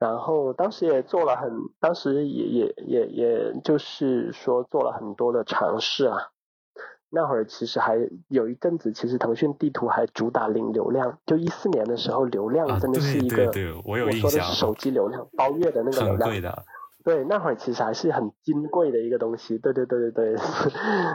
[0.00, 6.16] 然后当时也做了很，当时也也也也就是说做了很多的尝试啊。
[7.10, 11.18] 那会儿其实还有一阵子，其实腾讯地图还主打零流量。
[11.26, 13.52] 就一四年的时候，流量真的是一个，
[13.84, 14.24] 我有印象。
[14.24, 16.30] 我说的是手机流量，包月的那个流量。
[16.30, 16.64] 贵的。
[17.04, 19.58] 对，那会儿其实还是很金贵的一个东西。
[19.58, 20.36] 对对对对对。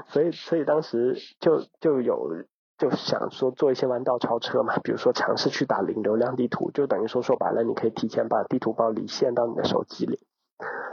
[0.09, 2.29] 所以所以当时就就有。
[2.77, 10.19] 就想说做一些弯道超车嘛，比如说尝试去打零流量地图，就等于说说白了，你可以提前把地图包离线到你的手机里，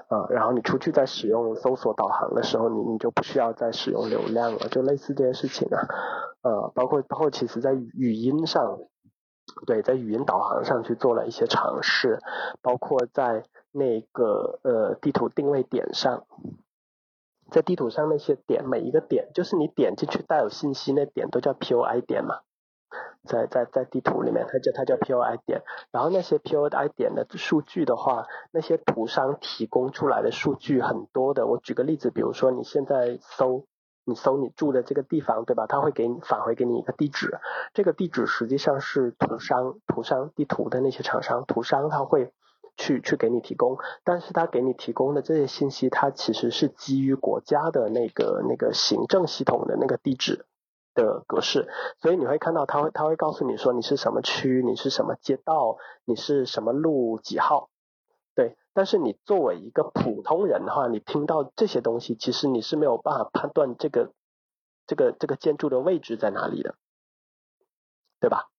[0.08, 5.82] 啊，然后你出去再使用搜索导航的时候，你你就不需要再使用流量了，就类似这件事情啊，
[6.42, 8.78] 呃，包括包括其实在语音上，
[9.66, 12.20] 对，在语音导航上去做了一些尝试，
[12.62, 16.26] 包括在那个呃地图定位点上。
[17.52, 22.40] 在地图上那些点，每一个点就是你点进去带有信息那点都叫 POI 点嘛，
[23.24, 25.62] 在在在地图里面，它叫它叫 POI 点。
[25.92, 31.46] 然后那些 POI 点的数据的话，那些图商提供出来的数据很多的。
[31.46, 33.66] 我举个例子，比如说你现在搜，
[34.06, 35.66] 你搜你住的这个地方，对吧？
[35.68, 37.38] 它会给你返回给你一个地址，
[37.74, 42.32] 这个地址实际上是图商图商地图的那些厂商图商他会。
[42.82, 50.44] 去去给你提供，但是他给你提供的这些信息，它其实是基于国家的那个那个行政系统的那个地址
[50.92, 51.68] 的格式，
[52.00, 57.70] 所以你会看到他会他会告诉你说你是什么区，你是什么街道，你是什么路几号，
[58.34, 58.56] 对。
[58.74, 64.12] 但是你作为一个普通人的话，你听到这些东西，其实你是没有办法判断这个
[64.86, 66.74] 这个这个建筑的位置在哪里的，
[68.18, 68.51] 对吧？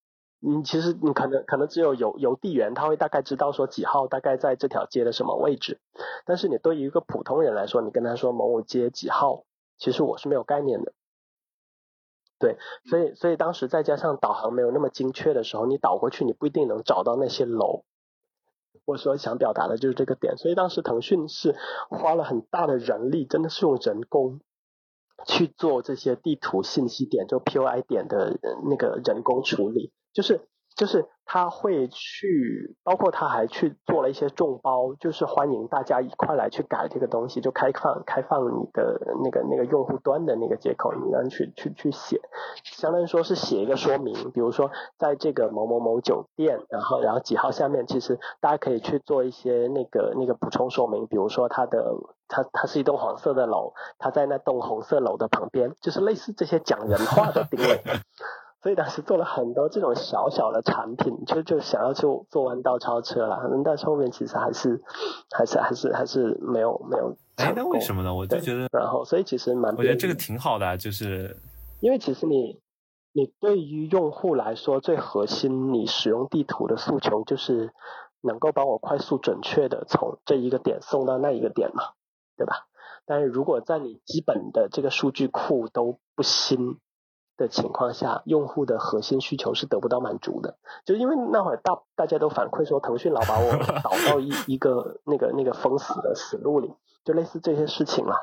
[0.45, 5.79] 你其实你可能可能只有邮邮递员他会大概知道说几号大概在这条街的什么位置，
[6.25, 9.45] 但是你对于一个普通人来说，你跟他说某某街几号，
[9.77, 10.91] 其实我是没有概念的。
[12.39, 12.57] 对，
[12.89, 17.85] 所以所以当时再加上导航没有那么精确的时候，你导过去你不一定能找到那些楼。
[18.83, 21.55] 我说想表达的就是这个点，所以当时腾讯是
[21.89, 24.41] 花了很大的人力，真的是用人工
[25.25, 28.37] 去做这些地图信息点，就 POI 点的
[28.69, 29.93] 那个人工处理。
[30.13, 42.19] 就是就是他会去，包括他还去做了一些众包，就是欢迎大家一块来去改这个东西，就开放开放你的那个那个用户端的那个接口，你让去去去写，
[42.63, 51.93] 相当于说是写一个说明，比如说在这个某某某酒店，然后然后几号下面，其实大家可以去做一些那个那个补充说明，比如说它的
[52.27, 57.81] 它它是一栋黄色的楼，它在那栋红色楼的旁边，就是类似这些讲人话的定位。
[58.63, 64.81] 所以当时做了很多这种小小的产品，就就想要就做弯道超车了，但是后面其实还是
[65.35, 67.17] 还是还是还是没有没有。
[67.35, 68.15] 哎，那为什么呢？
[68.15, 71.35] 我就觉得，然后所以其实蛮，我觉得这个挺好的，就是
[71.81, 72.61] 因为其实你
[73.11, 77.73] 你对于用户来说，最核心你使用地图的诉求就是
[78.21, 81.83] 能够帮我快速准确的从这一个点送到那一个点嘛，
[82.37, 82.65] 对吧？
[83.05, 86.77] 但是如果在你基本的这个数据库都不新。
[87.37, 93.51] 的情况下，用户的核心需求是得不到满足的，就因为那会儿大大家都反馈说，腾讯老把我
[93.83, 96.73] 导到一 一个那个那个封死的死路里，
[97.03, 98.15] 就类似这些事情嘛。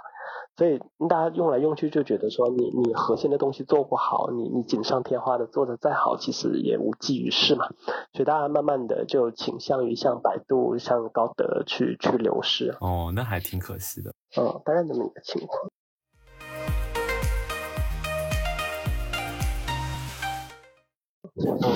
[0.56, 7.68] 所以大家用来用去就觉得说，你你核心的东西做不好，你你锦上添花的做的再好，其实也无济于事嘛。
[8.12, 12.76] 所以大家慢慢的就倾向于像百度、像高德去去流失。
[12.80, 14.12] 哦，那还挺可惜的。
[14.38, 15.69] 嗯，大概这么一个情况。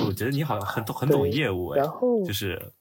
[0.07, 2.71] 我觉得你好像很懂很懂业务，然后就是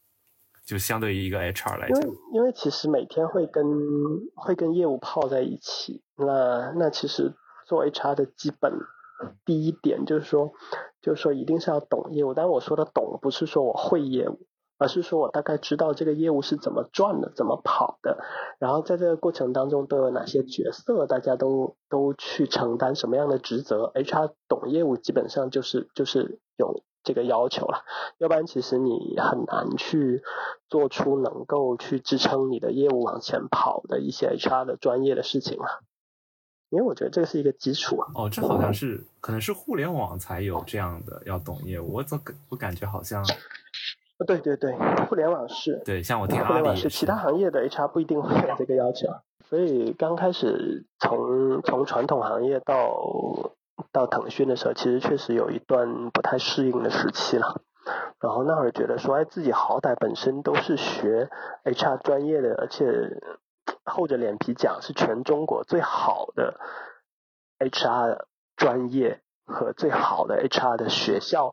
[0.64, 3.64] 就相对于一个 HR 来讲，因为因为其实每天会跟
[4.34, 7.32] 会跟业务泡在一起，那那其实
[7.66, 8.72] 做 HR 的基本
[9.44, 10.52] 第一点就是说，
[11.00, 12.34] 就是说一定是要懂业务。
[12.34, 14.46] 但我说的懂，不是说我会业务，
[14.78, 18.24] 而是说我大概知道这个业务是怎么转的，怎么跑的，
[18.58, 23.92] 然后在这个过程当中都有哪些角色，大家都都去承担什么样的职责。
[23.94, 26.40] HR 懂业务，基本上就是就是。
[26.56, 27.82] 有这个要求了，
[28.18, 30.22] 要不然其实你很难去
[30.68, 35.82] 做出能够去支撑你的业务往前跑的一些 HR 的专业的事情了。
[36.70, 38.12] 因为我觉得这个是一个基础啊。
[38.14, 42.20] 哦，这好像是可能是互联网才有这样的要懂业务，我总
[42.50, 43.26] 我感觉好像。
[44.26, 44.74] 对对对，
[45.08, 45.82] 互联网是。
[45.84, 49.08] 对，像我听互联网是其他行业的 HR 不一定会有这个要求，
[49.48, 52.94] 所以刚开始从从传统行业到。
[53.90, 57.60] 到腾讯的时候，其实确实有一段不太适应的时期了。
[58.20, 61.28] 然后那会儿觉得说，哎，自己好歹本身都是学
[61.64, 62.86] HR 专业的，而且
[63.84, 66.58] 厚着脸皮讲是全中国最好的
[67.58, 68.24] HR
[68.56, 71.52] 专业和最好的 HR 的学校，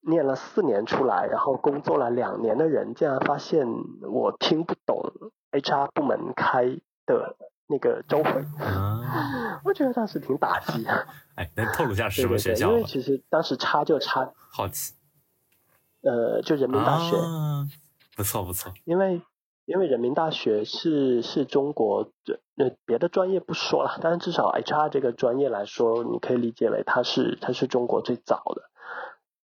[0.00, 3.66] 念了四年出来，然后工作了两年的人，竟然发现
[4.02, 5.12] 我听不懂
[5.52, 7.36] HR 部门开的。
[7.70, 8.30] 那个周会，
[9.62, 10.86] 我觉得当时挺打击。
[11.36, 14.94] 哎，能透露一下是什么学校因为其实当时差就差，好奇。
[16.00, 17.14] 呃，就人民大学，
[18.16, 18.72] 不错不错。
[18.86, 19.20] 因为
[19.66, 22.10] 因为人民大学是是中国，
[22.54, 28.62] 那别的专业不说了，但是至少 HR 这个专业来说，你可以理解为它是它是中国最早的。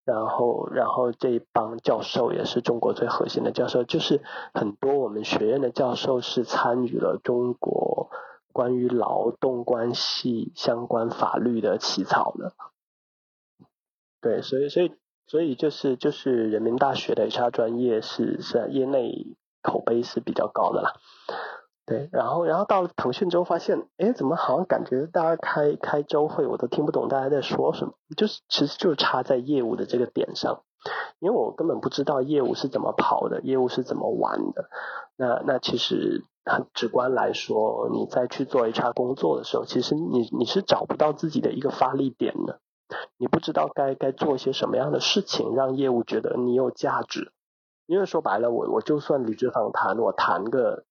[0.04, 8.10] 然后，然后这一帮教授也是中国最核心的教授，就是很多我们学院的教授是参与了中国
[8.52, 12.52] 关于劳动关系相关法律的起草的。
[14.20, 14.92] 对，所以，所以，
[15.26, 20.92] 所以就是就是人民大学的 HR 专业是是业内口碑是比较高的啦。
[21.86, 30.62] 对，然后，然后到了腾讯之后，发现，哎，怎么好像感觉大家开开周会，我都听不懂大家在说什么，就是其实就差在业务的这个点上，
[31.18, 34.70] 因为我根本不知道业务是怎么跑的，业务是怎么玩的。
[35.16, 42.60] 那那其实很直观来说，你在去做 HR 工作的时候，其实你你是找不到自己的一个发力点的，
[43.18, 47.30] 你不知道该该做一些什么样的事情，让业务觉得你有价值。
[47.84, 50.86] 因为说白了，我我就算离职访谈，我谈个。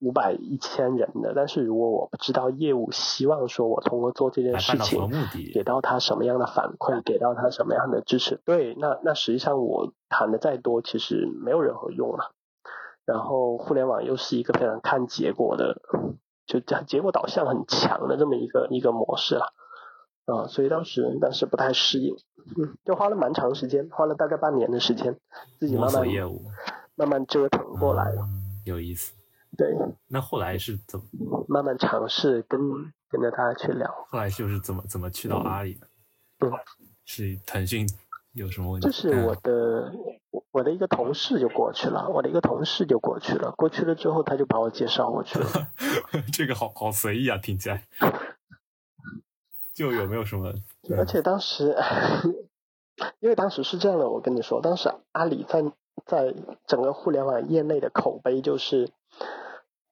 [0.00, 5.10] 五百一千人的，但是如果我不知道业务希望说我通过做这件事情，
[5.52, 12.32] 给到他什么样的反馈，给到他什么样的支持，对，那那实际上我谈的再多，其实没有任何用了。
[13.04, 15.82] 然后互联网又是一个非常看结果的，
[16.46, 19.52] 就讲结果导向很强的这么一个一个模式了，
[20.24, 22.14] 啊，所以当时当时不太适应，
[22.56, 25.18] 嗯，就花了蛮长时间，花了大概半年的时间，
[25.58, 26.40] 自己慢慢业务，
[26.94, 28.22] 慢慢折腾过来了，
[28.64, 29.19] 有意思。
[29.60, 29.76] 对，
[30.08, 32.58] 那后来是怎么慢慢尝试跟
[33.10, 33.92] 跟着他去聊？
[34.08, 35.86] 后来就是怎么怎么去到阿里的？
[36.38, 36.50] 嗯，
[37.04, 37.86] 是腾讯
[38.32, 38.86] 有什么问题？
[38.86, 39.92] 就是我的
[40.50, 45.46] 我的一个同事就过去了，我的一个同事就过去了，过去了之后他就把我介绍过去了。
[46.32, 47.84] 这个好好随意啊，听起来。
[49.74, 50.54] 就有没有什么？
[50.96, 51.76] 而且当时
[53.18, 55.62] 因为当时是这样的，我跟你说，当时阿里在
[56.06, 56.34] 在
[56.66, 58.90] 整个互联网业内的口碑就是，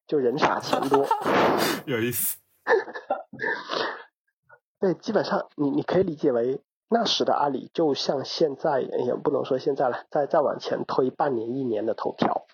[0.09, 1.06] 就人傻钱多。
[1.86, 2.38] 有意思。
[4.80, 12.46] 对，基本上你你可以理解为那时的阿里就像现在，也不能说现在了，再再往前推半年一年的头条，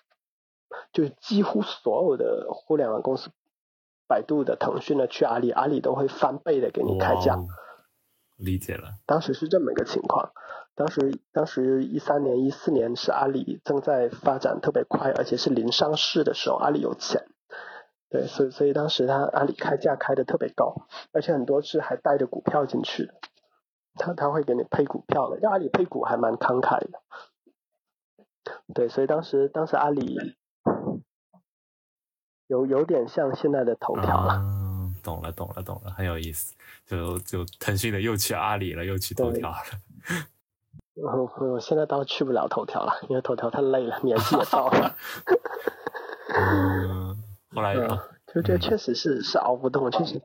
[0.91, 3.29] 就是几乎所有的互联网公司，
[4.07, 7.37] 百度的、腾讯的去阿里，阿里都会翻倍的给你开价。
[8.37, 8.95] 理解了。
[9.05, 10.31] 当时是这么一个情况。
[10.73, 17.25] 当时，当时一三年、一四年是阿里正在发展特别快，而且是零上市的时候，阿里有钱，
[18.09, 23.13] 对，所以所以当时他阿里开价开的特别高，而且很多是还带着股票进去的，
[23.95, 27.01] 他他会给你配股票的，就阿里配股还蛮慷慨的，
[28.73, 30.35] 对，所以当时当时阿里
[32.47, 34.33] 有有点像现在的头条了。
[34.33, 36.55] 啊，懂了，懂了，懂了，很有意思。
[36.85, 39.57] 就就腾讯的又去阿里了，又去头条了。
[40.93, 44.95] 我我现在倒去不了头条了，因为头条太累了，年纪也到了。
[46.37, 47.17] 嗯，
[47.55, 48.03] 后来嗯啊，
[48.33, 50.21] 就这确实是是熬不动，确实。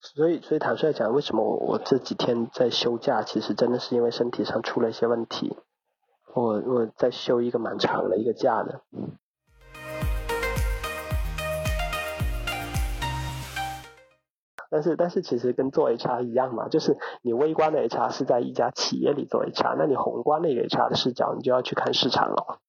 [0.00, 5.56] 所以所以坦率讲，为什么我我这几天在休假，其实真的是因为身体上出了一些问题。
[6.34, 8.82] 我我在休一个蛮长的一个假的。
[14.70, 22.60] 但是但是其实跟做 HR 一样嘛，就是你微观的 HR 是在一家企业里做 HR，那你宏观的一个 HR 的视角，你就要去看市场了。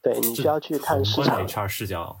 [0.00, 2.20] 对你需要去看市场 HR 视角。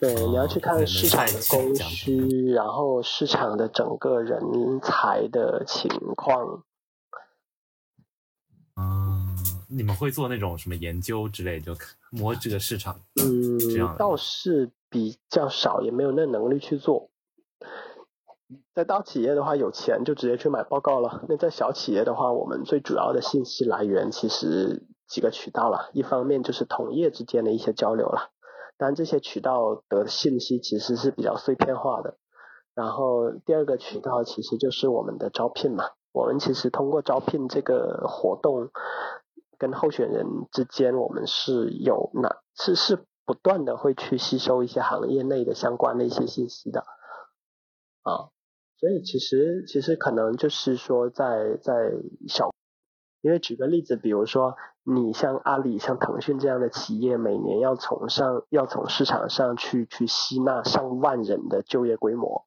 [0.00, 4.40] 对，哦你要去看市场的供需，然后市场的整个人
[4.80, 6.64] 才的情况。
[8.76, 9.36] 嗯，
[9.68, 11.76] 你们会做那种什么研究之类，就
[12.10, 17.10] 摸这个市场这样嗯，倒是比较少，也没有那能力去做。
[18.74, 21.24] 在大企业的话，有钱就直接去买报告了。
[21.28, 24.82] 那在小企业的话，我们最主要的信息来源其实
[25.14, 28.32] 几个渠道了，一方面就是同业之间的一些交流了，
[28.76, 32.18] 当然这些渠道的信息其实是比较碎片化的。
[32.74, 38.70] 然后第二个渠道其实就是我们的招聘嘛，我们其实通过招聘这个活动，
[39.56, 46.80] 跟候选人之间，我们是有那是是不断的会去吸收一些行业内的相关的一些信息的，
[48.02, 48.34] 啊，
[48.80, 51.92] 所以其实其实可能就是说在在
[52.26, 52.50] 小，
[53.20, 62.44] 因为举个例子，比如说你像阿里、像腾讯这样的企业，每年要从上要从市场上去去吸纳上万人的就业规模，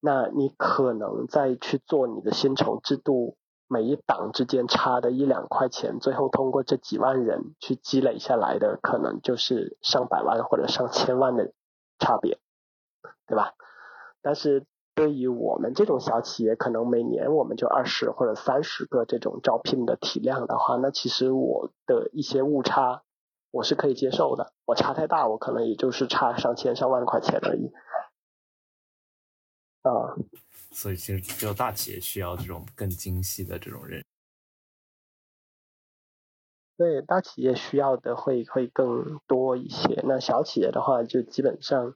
[0.00, 3.36] 那你可能再去做你的薪酬制度，
[3.66, 11.52] 每一档之间差的一两块钱，最后通过这几万人去积累下来的，可能就是上百万或者上千万的
[11.98, 12.38] 差别，
[13.26, 13.54] 对吧？
[14.22, 14.64] 但是
[14.98, 23.04] 对于我们这种小企业，可能每年我们就二十或者三十个这种招聘的体量的话，那其实我的一些误差
[23.52, 24.52] 我是可以接受的。
[24.64, 27.70] 我差太大，我可能也就是差上千上万块钱而已。
[29.82, 30.18] 啊，
[30.72, 34.04] 所以其实只有大企业需要这种更精细的这种认。
[36.76, 40.02] 对，大企业需要的会会更多一些。
[40.04, 41.94] 那小企业的话，就基本上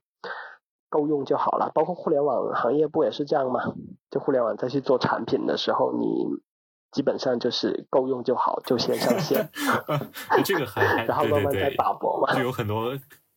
[0.93, 1.73] 够用就好了。
[1.75, 3.73] 包括互联网行业不也是这样吗？
[4.11, 6.07] 就互联网再去做产品的时候，你
[6.91, 9.49] 基本上就是够用就好，就先上线，
[10.45, 12.35] 这个还 还然后慢慢再对，打磨嘛。
[12.35, 12.95] 就有很多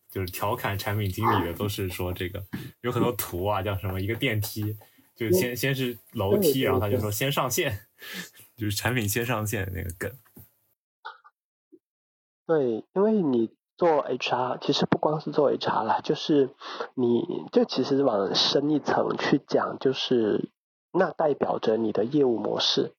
[0.10, 2.44] 就是调侃产品经理的，都是说这个
[2.82, 4.78] 有很多图啊，叫什么一个电梯，
[5.16, 7.88] 就先先是楼梯，然后他就说先上线，
[8.58, 10.12] 就是产品先上线那个梗。
[12.46, 16.50] 对，因为你做 HR，其实不光是做 HR 啦，就是
[16.94, 20.50] 你就其实往深一层去讲，就是
[20.92, 22.94] 那代表着你的业务模式。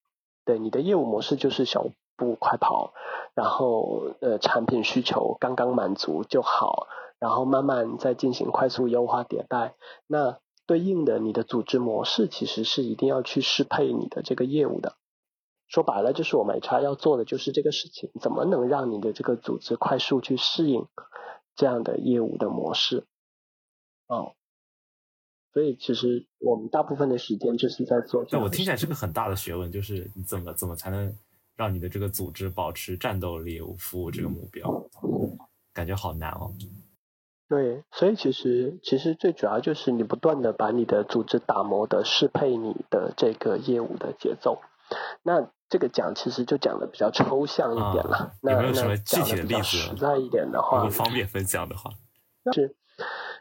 [0.45, 2.93] 对，你的业务模式就是小步快跑，
[3.35, 6.87] 然后呃产品需求刚刚满足就好，
[7.19, 9.75] 然后慢慢再进行快速优化迭代。
[10.07, 14.95] 那对应的你的组织模式其实是一定要去适配你的这个业务的。
[15.69, 20.87] 说白了，就是我们 HR 要做的就是这个事情，怎么能让你的这个组织快速去适应
[21.55, 23.05] 这样的业务的模式？
[24.07, 24.35] 哦，
[25.53, 31.13] 所以其实我们大部分的时间就是在做这但我听起来是个很大的学问，就是你怎么怎么才能
[31.57, 34.89] 让你的这个组织保持战斗力，服务这个目标，
[35.73, 36.55] 感觉好难哦。
[37.49, 44.61] 对，所以其实其实最主要就是你不断的把你的组织打磨的适配你的这个业务的节奏。
[45.23, 48.17] 那这个讲其实就讲的比较抽象一点了。
[48.17, 51.91] 啊那有没有什么那具体的例子实在一点的如话果，方便分享的话，
[52.53, 52.77] 是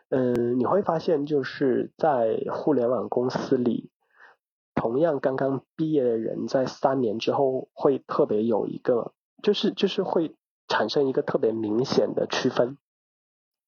[0.10, 3.90] 嗯，你会发现就是在互联网公司里，
[4.74, 10.36] 同样刚刚毕业的人，在三年之后会特别有一个，就是就是会
[10.68, 12.78] 产生一个特别明显的区分，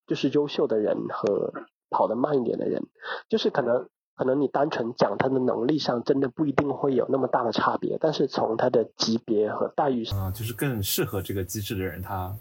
[0.06, 1.54] 就是优秀的人和
[1.90, 2.84] 跑得慢一点的人，
[3.30, 12.36] 就是可能可能你单纯讲他的能力上，真的不一定会有那么大的差别，但是从他的级别和待遇上，啊，就是更适合这个机制的人，他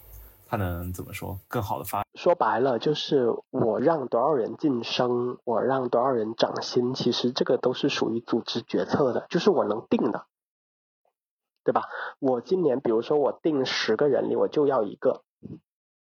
[0.49, 10.25] 他能怎么说，更好的发说白了就是我让多少人晋升，我让多少人涨薪，其实这个都是属于组织决策的，就是我能定的，
[11.63, 11.83] 对吧？
[12.21, 15.25] 我今年比如说我定十个人里，我就要一个，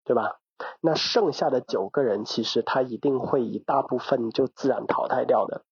[0.04, 0.36] 对吧？
[0.80, 5.62] 那剩下的九个人，其实他一定会一大部分就自然淘汰掉的。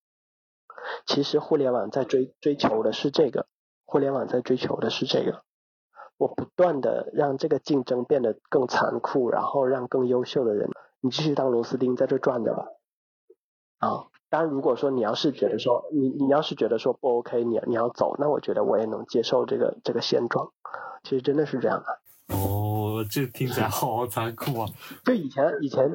[1.06, 3.46] 其实互联网在追追求的是这个，
[3.86, 5.42] 互联网在追求的是这个。
[6.18, 10.70] 我不断的让这个竞争变得更残酷，然后让更优秀的人，
[11.00, 12.66] 你继续当螺丝钉在这转着吧。
[13.78, 20.52] 啊，当然如果说你要是觉得说你你要是觉得说不 OK，你你要走，那我觉得我也能接受这个这个现状。
[21.02, 22.36] 其实真的是这样的。
[22.36, 22.71] 哦，
[23.04, 24.68] 这听起来好残酷啊！
[25.04, 25.90] 就以前以前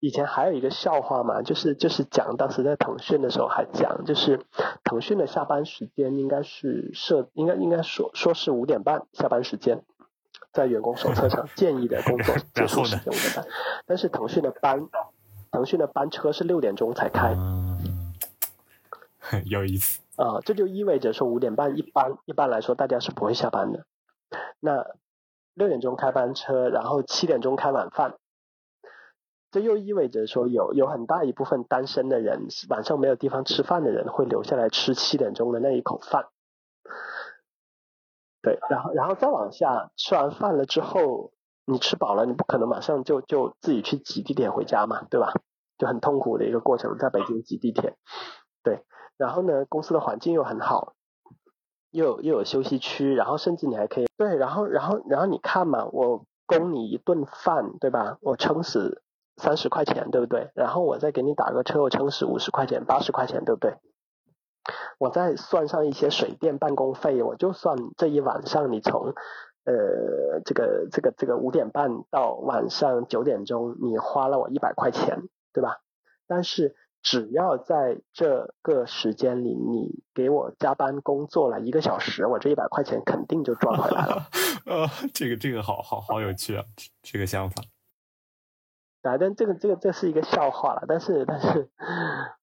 [0.00, 4.40] 以前还有一个笑话嘛，就是就是讲当时在腾讯的时候还讲，就是
[4.84, 9.82] 腾讯的下班时间应该是设应该应该说说是五点半下班时间，
[10.52, 13.46] 在员工手册上建议的工作 结束时间五点半，
[13.86, 14.88] 但是腾讯的班
[15.50, 17.82] 腾讯的班车是六点钟才开，嗯，
[19.44, 20.00] 有意思。
[20.16, 23.86] 啊，这就意味着说五点半一般一般来说大家是不会下班的，
[24.60, 24.86] 那
[25.60, 28.16] 六点钟开班车，然后七点钟开晚饭，
[29.50, 36.28] 这又意味着说有有很大一部分单身的人晚上没有地方吃饭的人会留下来吃七点钟的那一口饭，
[38.40, 41.32] 对，然后然后再往下吃完饭了之后，
[41.66, 45.34] 你吃饱了，你不可能马上就就自己去挤地铁回家嘛，对吧？
[45.76, 47.96] 就很痛苦的一个过程，在北京挤地铁，
[48.62, 48.82] 对。
[49.18, 50.94] 然后呢，公司的环境又很好，
[51.90, 58.18] 又有又有休息区，然后甚至你还可以对，然后然后然后你看嘛，我供你一顿饭，对吧？
[58.20, 59.02] 我撑死
[59.36, 60.50] 三十块钱，对不对？
[60.54, 63.76] 然后我再给你打个车，我撑死五十块钱、八十块钱，对不对？
[64.98, 69.14] 我再算上一些水电办公费，我就算这一晚上你从
[69.64, 75.22] 呃这个这个这个五点半到晚上九点钟，你花了我一百块钱，
[75.52, 75.80] 对吧？
[76.26, 76.76] 但是。
[77.02, 84.26] 只要在这个时间里，你给我加班工作了一个小时，我这一百块钱肯定就赚回来了。
[84.66, 86.64] 呃，这个这个好好好有趣啊，
[87.02, 87.62] 这个想法。
[89.02, 91.70] 啊， 但这个这个这是一个笑话了，但是但是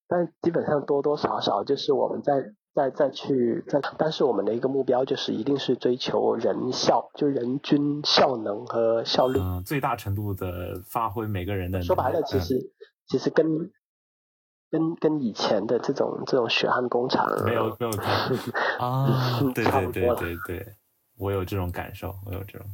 [0.07, 2.43] 但基本上多多少少就是我们在
[2.73, 11.79] 在再去在，但是我们的一个目标就是一定是追求人效，就人均效能和效率，嗯，最大程度的发挥每个人的。
[11.83, 12.55] 说白了，其实
[13.07, 13.71] 其实跟。
[14.69, 17.91] 跟跟以前的这种这种血汗工厂没有没有
[18.79, 20.75] 啊， 对对对对对，
[21.17, 22.67] 我有这种感受，我有这种，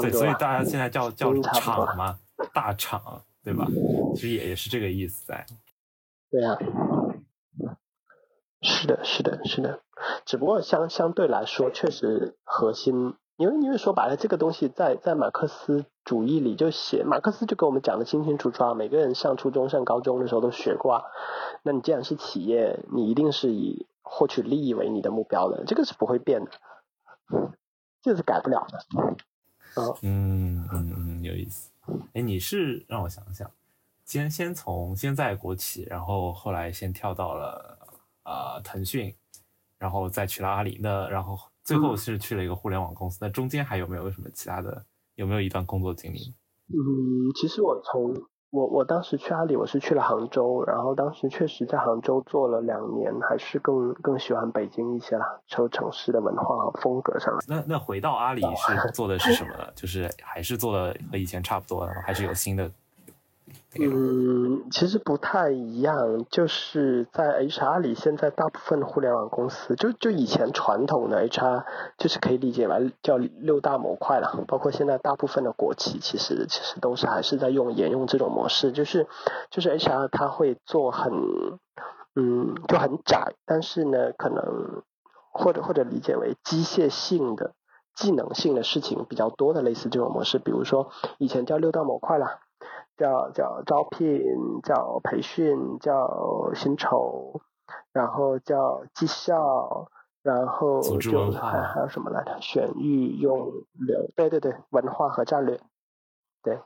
[0.00, 2.18] 对，所以大家现在叫叫厂嘛，
[2.52, 3.66] 大厂，对吧？
[4.14, 5.46] 其实也也是这个意思在。
[6.30, 6.58] 对啊，
[8.62, 9.80] 是的，是的，是的，
[10.26, 13.14] 只不过相相对来说，确实核心。
[13.38, 18.72] 因为因为说白了，这个东西在在马克思主义里就写，马克思就给我们讲的清清楚楚啊。
[18.72, 21.04] 每个人上初中、上高中的时候都学过啊。
[21.62, 26.50] 那你既然是企业，你一定是以获取利益为你的目标的，这个是不会变的，
[28.00, 28.78] 这是改不了的。
[30.00, 31.70] 嗯嗯嗯，有意思。
[32.14, 33.50] 哎，你是让我想想，
[34.06, 37.78] 先先从先在国企，然后后来先跳到了
[38.22, 39.14] 啊腾讯，
[39.76, 41.38] 然后再去了阿里，那然后。
[41.68, 44.82] 最后是去了一个互联网公司，那中间还有没有什么其他的？
[45.18, 46.32] 有没有一段工作经历？
[46.68, 46.78] 嗯，
[47.34, 48.14] 其实我从
[48.50, 57.34] 我我当时去阿里，我是去了杭州，然后当时确实在杭州做了两年，还是更更喜欢北京一些啦，从城市的文化和风格上。
[57.48, 59.66] 那那回到阿里是做的是什么呢？
[59.74, 62.70] 就是还是做的和以前差不多，还是有新的？
[63.80, 71.64] 嗯，其实不太一样，就是在 HR 里，现在大部分互联网公司，就就以前传统的 HR，
[71.96, 79.06] 就是可以理解为叫六大模块了，包括现在大部分的国企，其实其实都是还是在用沿用这种模式，就是
[79.50, 81.12] 就是 HR 它会做很
[82.16, 84.82] 嗯就很窄，但是呢，可能
[85.30, 87.52] 或者或者理解为机械性的
[87.94, 92.40] 技能性的事情比较多的类似这种模式，比如说以前叫六大模块了。
[92.98, 97.40] 叫叫招聘，叫培训，叫薪酬，
[97.92, 99.88] 然后叫绩效，
[100.22, 102.36] 然后就还还有什么来着？
[102.40, 105.60] 选育用留，对对对，文化和战略，
[106.42, 106.60] 对，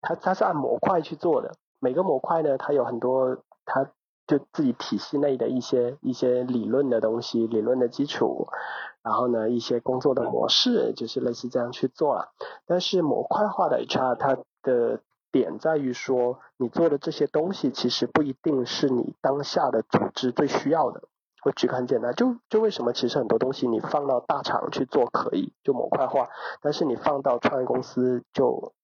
[0.00, 3.84] 它它是按模块去做的，每个模块呢，它有很多它
[4.26, 8.48] 就自己体系内的一些一些理论的东西，理论的基础，
[9.02, 12.32] 然后呢，一些工作的模式，就是类似这样去做了。
[12.64, 15.00] 但是模块化的 HR 它的
[15.32, 21.02] 点在于说，你做的这些东西其实不一定是你当下的组织最需要的。
[21.42, 26.28] 我举个很简单，就就为什么其实很多东西你放到大厂去做可以，就模块化，
[26.60, 28.74] 但是你放到创业公司就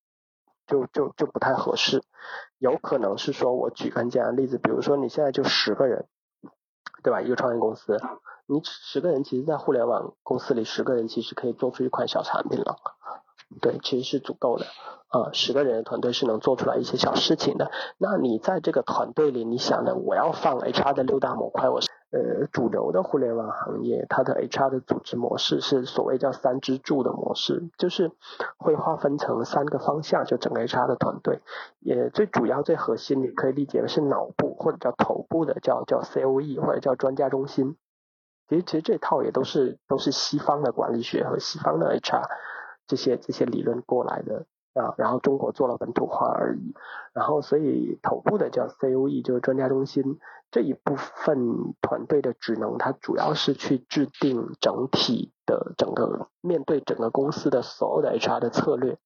[0.67, 2.03] 就就就不太合适。
[2.59, 6.07] 有可能是说，我举个很简单的例子，比如说你现在就十个人，
[7.03, 7.21] 对吧？
[7.21, 8.01] 一个创业公司，
[8.47, 12.79] 你十个人其实，在互联网公司里，十个人其实可以做出一款小产品了，
[13.61, 14.67] 对，其实是足够的。
[15.09, 17.71] 啊，十个人的团队是能做出来一些小事情的。
[17.97, 21.89] 那你在这个团队里，你想的我要放 HR 的六大模块，我是。
[22.13, 28.13] 呃，主流的互联网行业，它的 HR 的组织模式是所谓叫三支柱的模式，就是
[28.59, 31.41] 会划分成三个方向，就整个 HR 的团队，
[31.81, 37.77] 也最主要、最核心，你可以理解为是脑部或者叫头部的，叫叫 COE 或者叫专家中心。
[38.49, 42.23] 其实，其实这套也都是都是西方的管理学和西方的 HR
[42.87, 44.47] 这些这些理论过来的。
[44.77, 46.75] 啊，然后中国做了本土化而已，
[47.15, 50.19] 然后所以头部的叫 COE，就是专家中心
[50.51, 58.99] 这一部分团队的职能，它主要是去制定整体的整个面对整个公司的所有的 HR 的策略。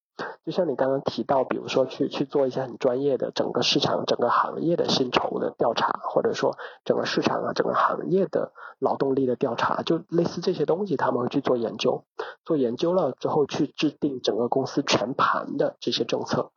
[0.44, 12.04] 就像你刚刚提到，比如说去去做一些很专业的整个市场、整个行业的薪酬的调查，或者说整个市场啊、整个行业的劳动力的调查，就类似这些东西，他们会去做研究，
[12.44, 16.52] 做研究了之后去制定整个公司全盘的这些政策。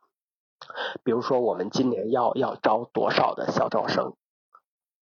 [1.02, 4.14] 比如说，我们今年要要招多少的校招生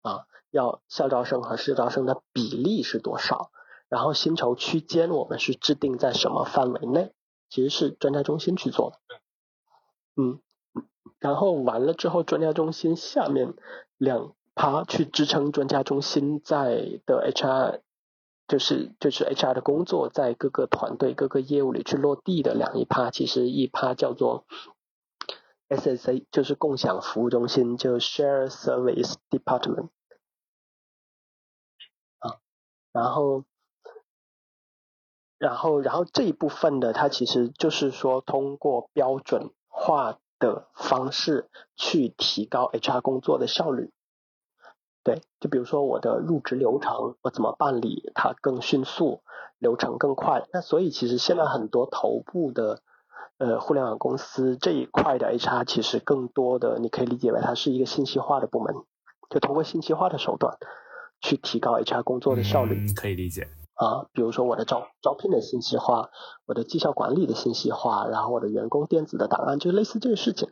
[0.01, 0.25] 啊？
[0.49, 3.51] 要校招生和市招生的比例是多少？
[3.87, 7.13] 然后薪酬区间我们是制定在什么范围内？
[7.51, 9.21] 其实是专家中心去做的，
[10.15, 10.41] 嗯，
[11.19, 13.53] 然后完了之后，专家中心下面
[13.97, 17.81] 两趴去支撑专家中心在的 HR，
[18.47, 24.45] 就是就是 HR 的工作在各个团队各个业务里去落地的两一趴，其实一趴叫做
[25.67, 29.89] SSA，就是共享服务中心，就 Share Service Department，
[32.19, 32.39] 啊，
[32.93, 33.43] 然后。
[35.41, 43.89] 然后，然后这一部分的，它其实就是说，通过标准化的方式去提高 HR 工作的效率。
[45.03, 49.23] 对，就比如说我的入职流程，我怎么办理它更迅速，
[49.57, 50.43] 流程更快。
[50.53, 52.83] 那所以其实现在很多头部的
[53.39, 58.75] 呃互联网公司这一块的 HR，其实更多的你可以理解为它是一个信息化的部门，
[59.31, 60.59] 就通过信息化的手段
[61.19, 62.85] 去提高 HR 工作的效率。
[62.87, 63.47] 嗯，可以理解。
[63.81, 66.11] 啊，比如说我的招招聘的信息化，
[66.45, 70.51] 我的绩效管理的信息化，然后我的员工电子的档案，就类似这个事情，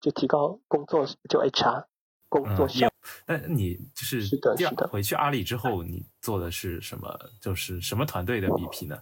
[0.00, 1.84] 就提高工作就 HR
[2.30, 2.88] 工作效。
[3.26, 4.88] 那你就是是的，是的。
[4.88, 7.18] 回去阿里之后，你做的是什么？
[7.38, 8.98] 就是什么团队的 BP 呢？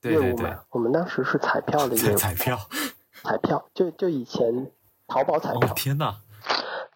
[0.00, 2.16] 对对对，我们当时是彩票的业务。
[2.16, 2.56] 彩票，
[3.24, 4.70] 彩票，就就以前
[5.08, 5.74] 淘宝彩票。
[5.74, 6.20] 天呐！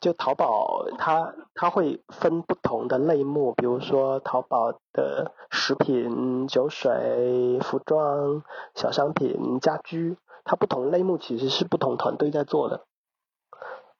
[0.02, 8.42] 就淘宝，它它会分不同的类目，比如说淘宝的食品、酒水、服装、
[8.74, 12.84] 小商品、家居，它不同类目其实是不同团队在做的，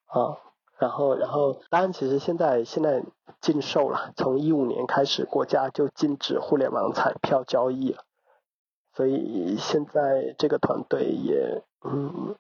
[0.07, 0.39] 啊，
[0.77, 3.05] 然后然后当然其实现在现在
[3.41, 8.03] 禁售了，从一五年开始国家就禁止互联网彩票交易了，
[8.93, 12.35] 所以现在这个团队也嗯。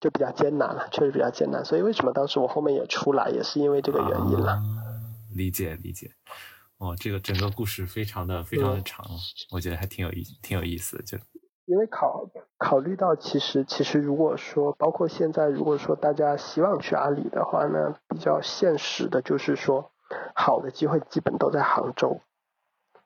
[0.00, 4.58] 就比较艰难了，确实比较艰难，所以为什么当时我后面也出来，也是因为这个原因了。
[5.36, 6.10] 理解理解，
[6.78, 9.06] 哦，这个整个故事非常的非常的长，
[9.52, 11.18] 我觉得还挺有意挺有意思的，就。
[11.66, 12.28] 因为考
[12.58, 19.92] 考虑到其实其实如果说包括现在如果说大家希望去阿里的话呢，比较现实的就是说
[20.34, 22.22] 好的机会基本都在杭州，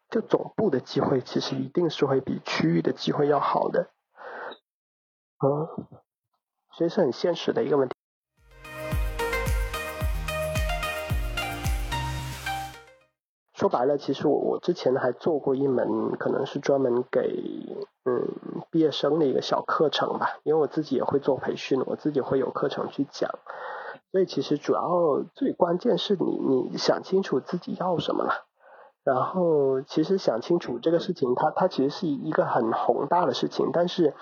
[0.08, 3.90] 就总部的机会其实一定是会比区域的机会要好的，
[5.44, 5.86] 嗯。
[6.76, 7.94] 所以是很现实的一个问题。
[13.54, 18.28] 说白了，其实我我之前还做过一门，可能是专门给嗯
[18.70, 23.30] 毕业生的一个小课程吧，因为我自己也会做培训，我自己会有课程去讲。
[24.10, 28.44] 所以其实主要最关键是你你想清楚自己要什么了，
[29.04, 34.14] 然后其实想清楚这个事情，它它其实是一个很宏大的事情，但是。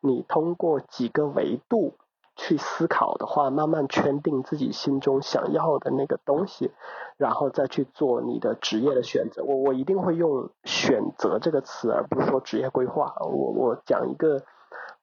[0.00, 1.96] 你通过几个维度
[2.36, 6.70] 去思考的话，慢慢圈定自己心中想要的那个东西，
[7.16, 9.42] 然后再去做你的职业的选择。
[9.42, 13.12] 我我一定会用“选择”这个词，而不是说职业规划。
[13.18, 14.40] 我我讲一个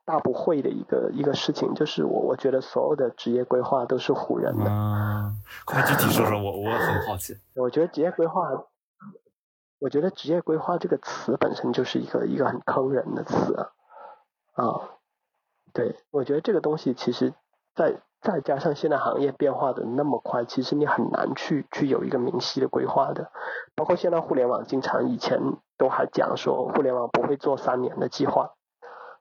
[0.06, 4.64] 大不会的一个一个事情，就是我我觉得所有的职业规划都是唬人的。
[4.70, 7.36] 嗯，快具体说说，我我很好奇。
[7.54, 8.50] 我觉得职业规划，
[9.86, 13.70] 我觉得职业规划这个词本身就是一个一个很坑人的词
[14.54, 14.90] 啊。
[15.74, 17.36] 对，我觉得这个东西其实，
[17.76, 23.30] 在再加上现在行业变化的那么快，其实你很难去去有一个明晰的规划的。
[23.76, 25.40] 包括现在互联网，经常以前
[25.78, 28.56] 都还讲说，互联网不会做三年的计划。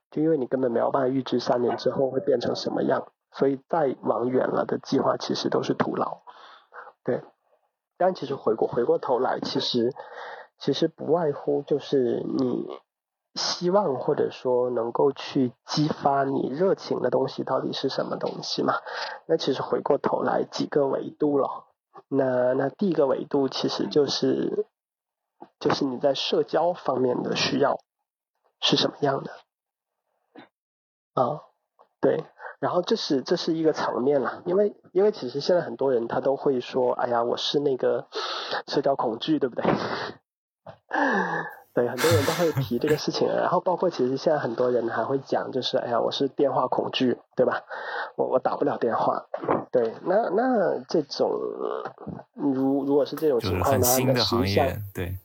[0.09, 6.21] 就因为你根本没有办法预知三年之后会变成什么样，所以再往远了的计划其实都是徒劳。
[7.03, 7.21] 对，
[7.99, 9.93] 但其实回过回过头来，其实
[10.57, 12.67] 其实不外乎就是你
[13.35, 18.75] 希望或者说能够去激发你热情的东西到底是什么东西嘛？
[19.25, 21.65] 那其实回过头来几个维度了。
[22.07, 24.65] 那那第一个维度其实就是
[25.59, 27.79] 就是你在社交方面的需要
[28.61, 29.31] 是什么样的？
[31.13, 31.41] 啊，
[31.99, 32.25] 对，
[32.59, 38.07] 然后这是这是一个层面了，因为因为其实现在很多人他都会说，哎呀，我是那个
[38.67, 39.65] 社交恐惧，对不对？
[41.73, 47.63] 对，很多人都会提这个事情，然后包括其实现在很多人还会讲，就是哎呀，我是电话恐惧，对吧？
[48.15, 49.25] 我我打不了电话，
[49.71, 51.31] 对，那那这种
[52.33, 55.17] 如如果是这种情况的话，那实际上对，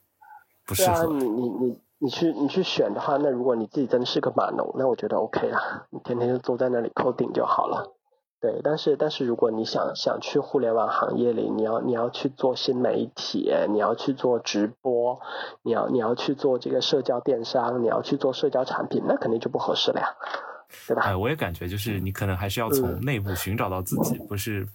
[0.65, 1.81] 不适合你你你。
[2.03, 7.93] 你去你去选的话，那如果你自己真是个码农，那我觉得 OK 啊，你天天就坐在那里扣顶就好了。
[8.41, 15.21] 对，但是但是如果你想想去互联网行业里，你要你要去做新媒体，你要去做直播，
[15.61, 20.07] 你要你要去做这个社交电商，你要去做社交产品，那肯定就不合适了呀，
[20.87, 21.03] 对吧？
[21.03, 24.67] 哎，我也感觉就是你可能还是要从内部寻找到自己，不是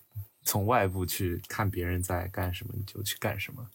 [0.44, 3.66] 从外部去看别人在干什么你就去干什么。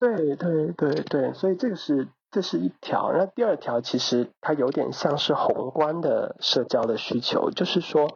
[0.00, 2.08] 对对对对，所以这个是。
[2.30, 8.14] 这是一条，那第二条其实它有点像是宏观的社交的需求，就是说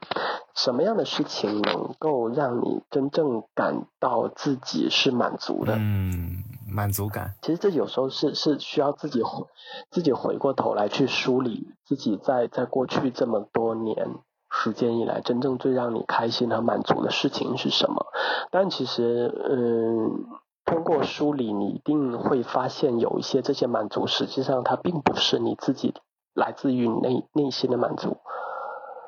[0.55, 5.77] 什么样的事情能够让你真正感到自己是满足的？
[5.77, 7.35] 嗯，满足感。
[7.41, 9.47] 其实这有时候是是需要自己回
[9.91, 14.17] 自己回过头来去梳理自己在在过去这么多年
[14.51, 18.07] 时间以来真正最让你开心和满足的事情是什么？
[18.51, 20.40] 但其实，嗯。
[20.71, 25.95] 通过梳理，你一定会发现有一些这些满足，实际上它并不是你自己
[26.33, 28.19] 来自于内内心的满足。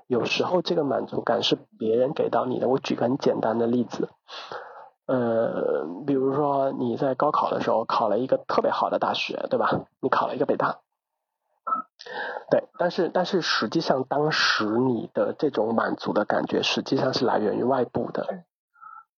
[0.09, 2.69] 有时候这个满足感是别人给到你的。
[2.69, 4.09] 我举个很简单的例子，
[5.07, 9.85] 呃，比如说你在高考的时候考了一个特别好的大学，对吧？
[10.01, 10.81] 你考了一个北大，
[12.51, 18.43] 对，但是但是实际上当时你的这种满足的感觉，实际上是来源于外部的。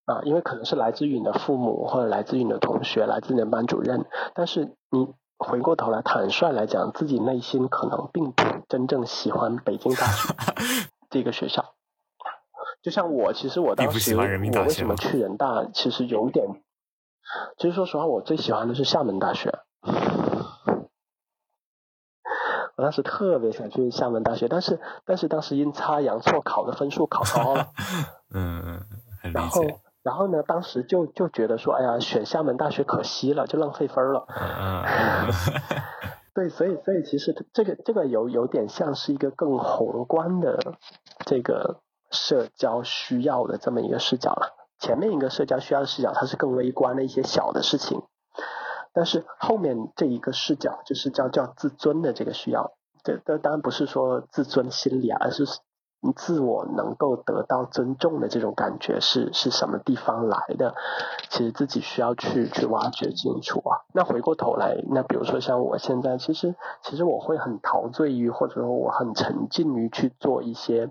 [0.06, 4.04] 啊，因为可能是来自于你的父母，或者来自于你的同学，来自你的班主任。
[4.34, 10.34] 但是你回过头来坦率来讲，自己内心可能并不真正喜欢北京大学
[11.08, 11.74] 这个学校。
[12.82, 16.46] 就像我，其实我当时我为什么去人大，其实有点，
[17.56, 19.58] 其实说实话，我最喜欢的是厦门大学。
[22.76, 27.68] 我当时特别想去厦门大学，但是但是当时阴差阳错考的分数考高了。
[28.34, 28.82] 嗯，
[29.32, 29.62] 然后。
[30.04, 34.26] 然后呢，当时就就觉得说，哎呀，选厦门大学可惜了，就浪费分了。
[36.34, 40.74] 对，所以所以其实这个这个有有点像是一个更宏观的
[41.24, 41.80] 这个
[42.10, 44.54] 社交需要的这么一个视角了。
[44.78, 48.02] 前面一个社交需要的视角，它是更微观的一些小的事情，
[48.92, 52.74] 但是后面这一个视角就是叫叫自尊的这个需要。
[53.02, 55.46] 这这当然不是说自尊心理啊，而是。
[56.12, 60.74] 自我能够得到尊重的这种感觉是是什么地方来的？
[61.30, 63.82] 其实自己需要去去挖掘清楚啊。
[63.94, 70.90] 那回过头来，那比如说像我现在，其实其实我会很陶醉于，或者说我很沉浸于去做一些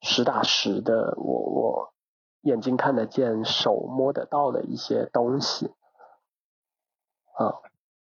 [0.00, 1.92] 实打实的，我我
[2.42, 5.72] 眼睛看得见、手摸得到的一些东西
[7.36, 7.54] 啊。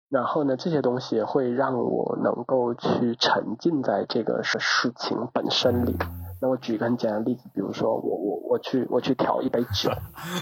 [0.10, 5.98] 然后呢，这些东西会让我能够去沉浸在这个事情本身里。
[6.44, 9.90] 那我举个很简单的例子，比如说我我我去我去调一杯酒，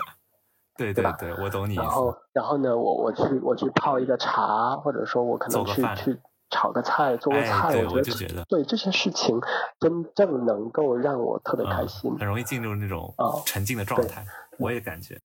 [0.75, 1.75] 对对对，我懂你。
[1.75, 9.39] 然后然后呢，我我去我去泡一个茶，或者说我可能去去炒个菜做个菜，我觉得对这些事情
[9.79, 13.13] 真正能够让我特别开心，很容易进入那种
[13.45, 14.25] 沉浸的状态。
[14.57, 15.19] 我也感觉，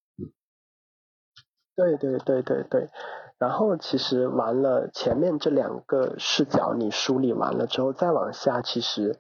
[1.75, 2.91] 对对对对对。
[3.39, 9.19] 然后其实完了，前面这两个视角你梳理完了之后，再往下，其实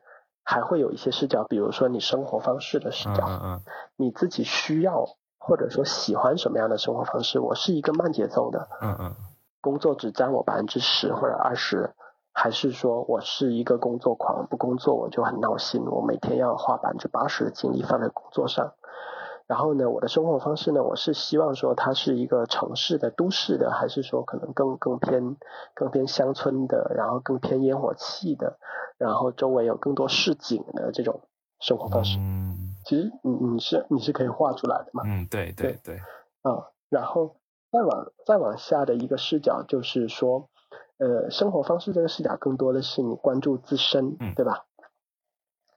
[0.48, 3.60] 还会有一些视角，比如说你生活方式的视角，嗯嗯，
[3.96, 5.04] 你自己需要
[5.38, 7.40] 或者说喜欢什么样的生活方式？
[7.40, 9.14] 我是一个慢节奏的，嗯嗯，
[9.60, 11.90] 工作只占我百分之十或者二十，
[12.32, 18.72] 还是说我是一个工作狂，不工作我就很闹心，我每天要花百分之八十的精力放在工作上。
[19.46, 25.36] 然后呢，我的生活方式呢，我是希望说它是一个城市的、都市的，还是说可能更更偏
[25.74, 28.58] 更偏乡村的，然后更偏烟火气的，
[28.98, 31.20] 然后周围有更多市井的这种
[31.60, 32.18] 生活方式。
[32.18, 35.02] 嗯其实你你是你是可以画出来的嘛？
[35.04, 35.96] 嗯，对对对，
[36.42, 37.34] 啊，然后
[37.72, 40.48] 再往再往下的一个视角就是说，
[40.98, 44.66] 呃，生活方式这个视角更多的是你关注自身，嗯对吧？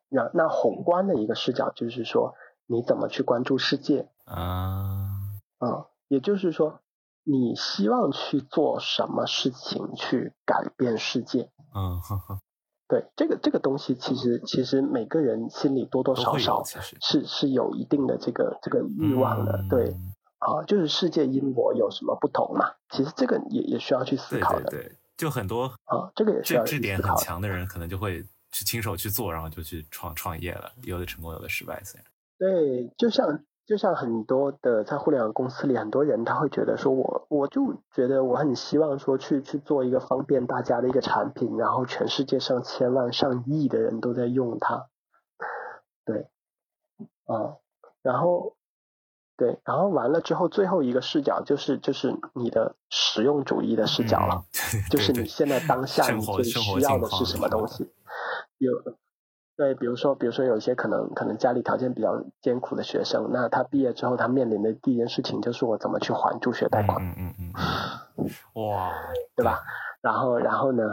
[0.10, 2.36] 那那宏观的一个视角就是说，
[2.70, 5.10] 你怎么去关注世界啊，
[5.58, 5.88] 啊？
[6.08, 6.82] 也就是说，
[7.24, 11.50] 你希望去做什么事情去改变世界？
[11.74, 12.40] 嗯呵呵，
[12.88, 19.90] 对，这个这个东西其实其实每个人心里多多少少是是有一定的这个这个欲望的，对。
[19.90, 22.72] 嗯啊，就是世界因我有什么不同嘛？
[22.92, 26.98] 其实这个也也需要去思考的对对，就很多啊，这个也需要这这点。
[26.98, 32.09] 很强的人，可能就会去亲手去做，然后就去创创业了，有的成功，有的失败，虽然
[32.40, 44.88] 对，就像就像很多的在互联网公司里，很多人他会觉得说我我就觉得我很希望说去去做一个方便大家的一个产品，然后全世界上千万上亿的人都在用它，
[46.06, 46.30] 对，
[47.26, 47.58] 啊，
[48.02, 48.56] 然后。
[49.40, 54.44] 对，然后完了之后，最后一个视角就是就是你的实用主义的视角了。
[54.76, 57.90] 嗯，对就是你现在当下你最需要的是什么东西？
[58.58, 58.74] 有
[59.60, 67.34] 对，比如说比如说有一些可能可能家里条件比较艰苦的学生，那他毕业之后他面临的第一件事情就是我怎么去还助学贷款，嗯嗯
[68.18, 68.94] 嗯哇，
[69.36, 69.60] 对吧？
[70.00, 70.84] 然后然后呢？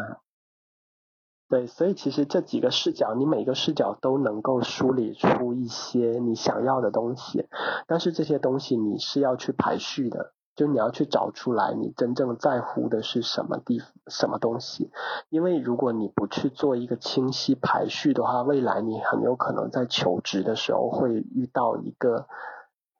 [1.49, 7.49] 对，所以其实这几个视角，你每个视角都能够梳理出一些你想要的东西，
[7.87, 14.91] 但是这些东西你是要去排序的，就你要去找出来你真正在乎的是什么地什么东西，
[15.29, 22.27] 因为如果你不去做一个清晰排序的话，未来你很有可能在求职的时候会遇到一个。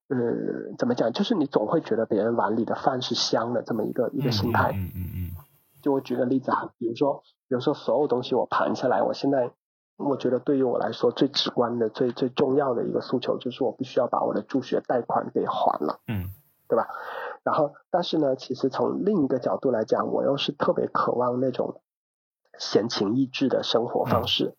[0.09, 0.17] 呃，
[0.79, 1.13] 怎么讲？
[1.13, 4.71] 就是你总会觉得别人碗里的饭是香的，这么一个一个心态。
[4.73, 5.31] 嗯嗯嗯
[5.83, 9.51] 就我举个例子啊，比如说，比如说所有东西我盘下来，我现在
[9.97, 16.31] 我觉得对于我来说最直观的、最最重要的一个诉求就是我必须要把我的助学贷款给还了，嗯
[16.69, 16.87] 对吧？
[17.47, 21.81] 然后，但是呢，其实从另一个角度来讲，我又是特别渴望那种
[22.59, 24.57] 闲情逸致的生活方式。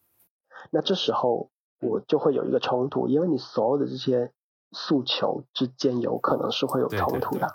[0.71, 1.49] 那这时候
[1.81, 4.31] 我就会有一个冲突，因为你所有的这些
[4.71, 7.47] 诉求之间有可能是会有冲突的。
[7.47, 7.53] 对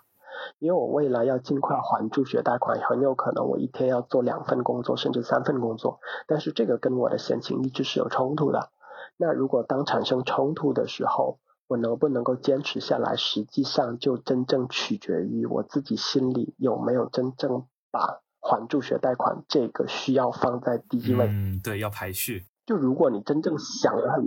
[0.58, 8.68] 因为我未来要尽快还助学贷款，很有可能我一天要做两份工作，甚至三份工作，但是这个跟我的闲情逸致是有冲突的。
[9.16, 11.38] 那如果当产生冲突的时候，
[11.72, 21.28] 我能不能够坚持下来，实际上就真正取决于我自己心里有没有真正把还助学贷款这个需要放在第一位。
[21.28, 24.22] 嗯，对，要排序，就如果你真正想得很，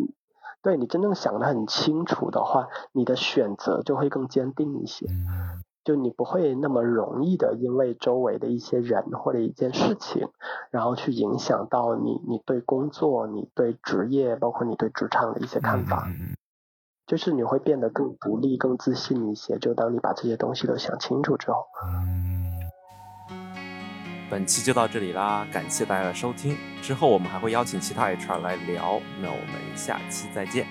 [0.63, 5.05] 对你真正想得很清楚的话，你的选择就会更坚定一些。
[5.05, 10.29] 嗯就你不会那么容易的因为周围的一些人或者一件事情，
[10.71, 16.05] 然后去影响到你你对工作、你对职业，包括你对职场的一些看法。
[16.07, 16.35] 嗯嗯
[17.07, 19.57] 就是你会变得更独立、更自信一些。
[19.59, 22.49] 就当你把这些东西都想清楚之后，嗯，
[24.29, 26.57] 本期就到这里啦，感谢大家的收听。
[26.81, 30.65] 之后我们还会邀请其他 HR 来聊，那我们下期再见。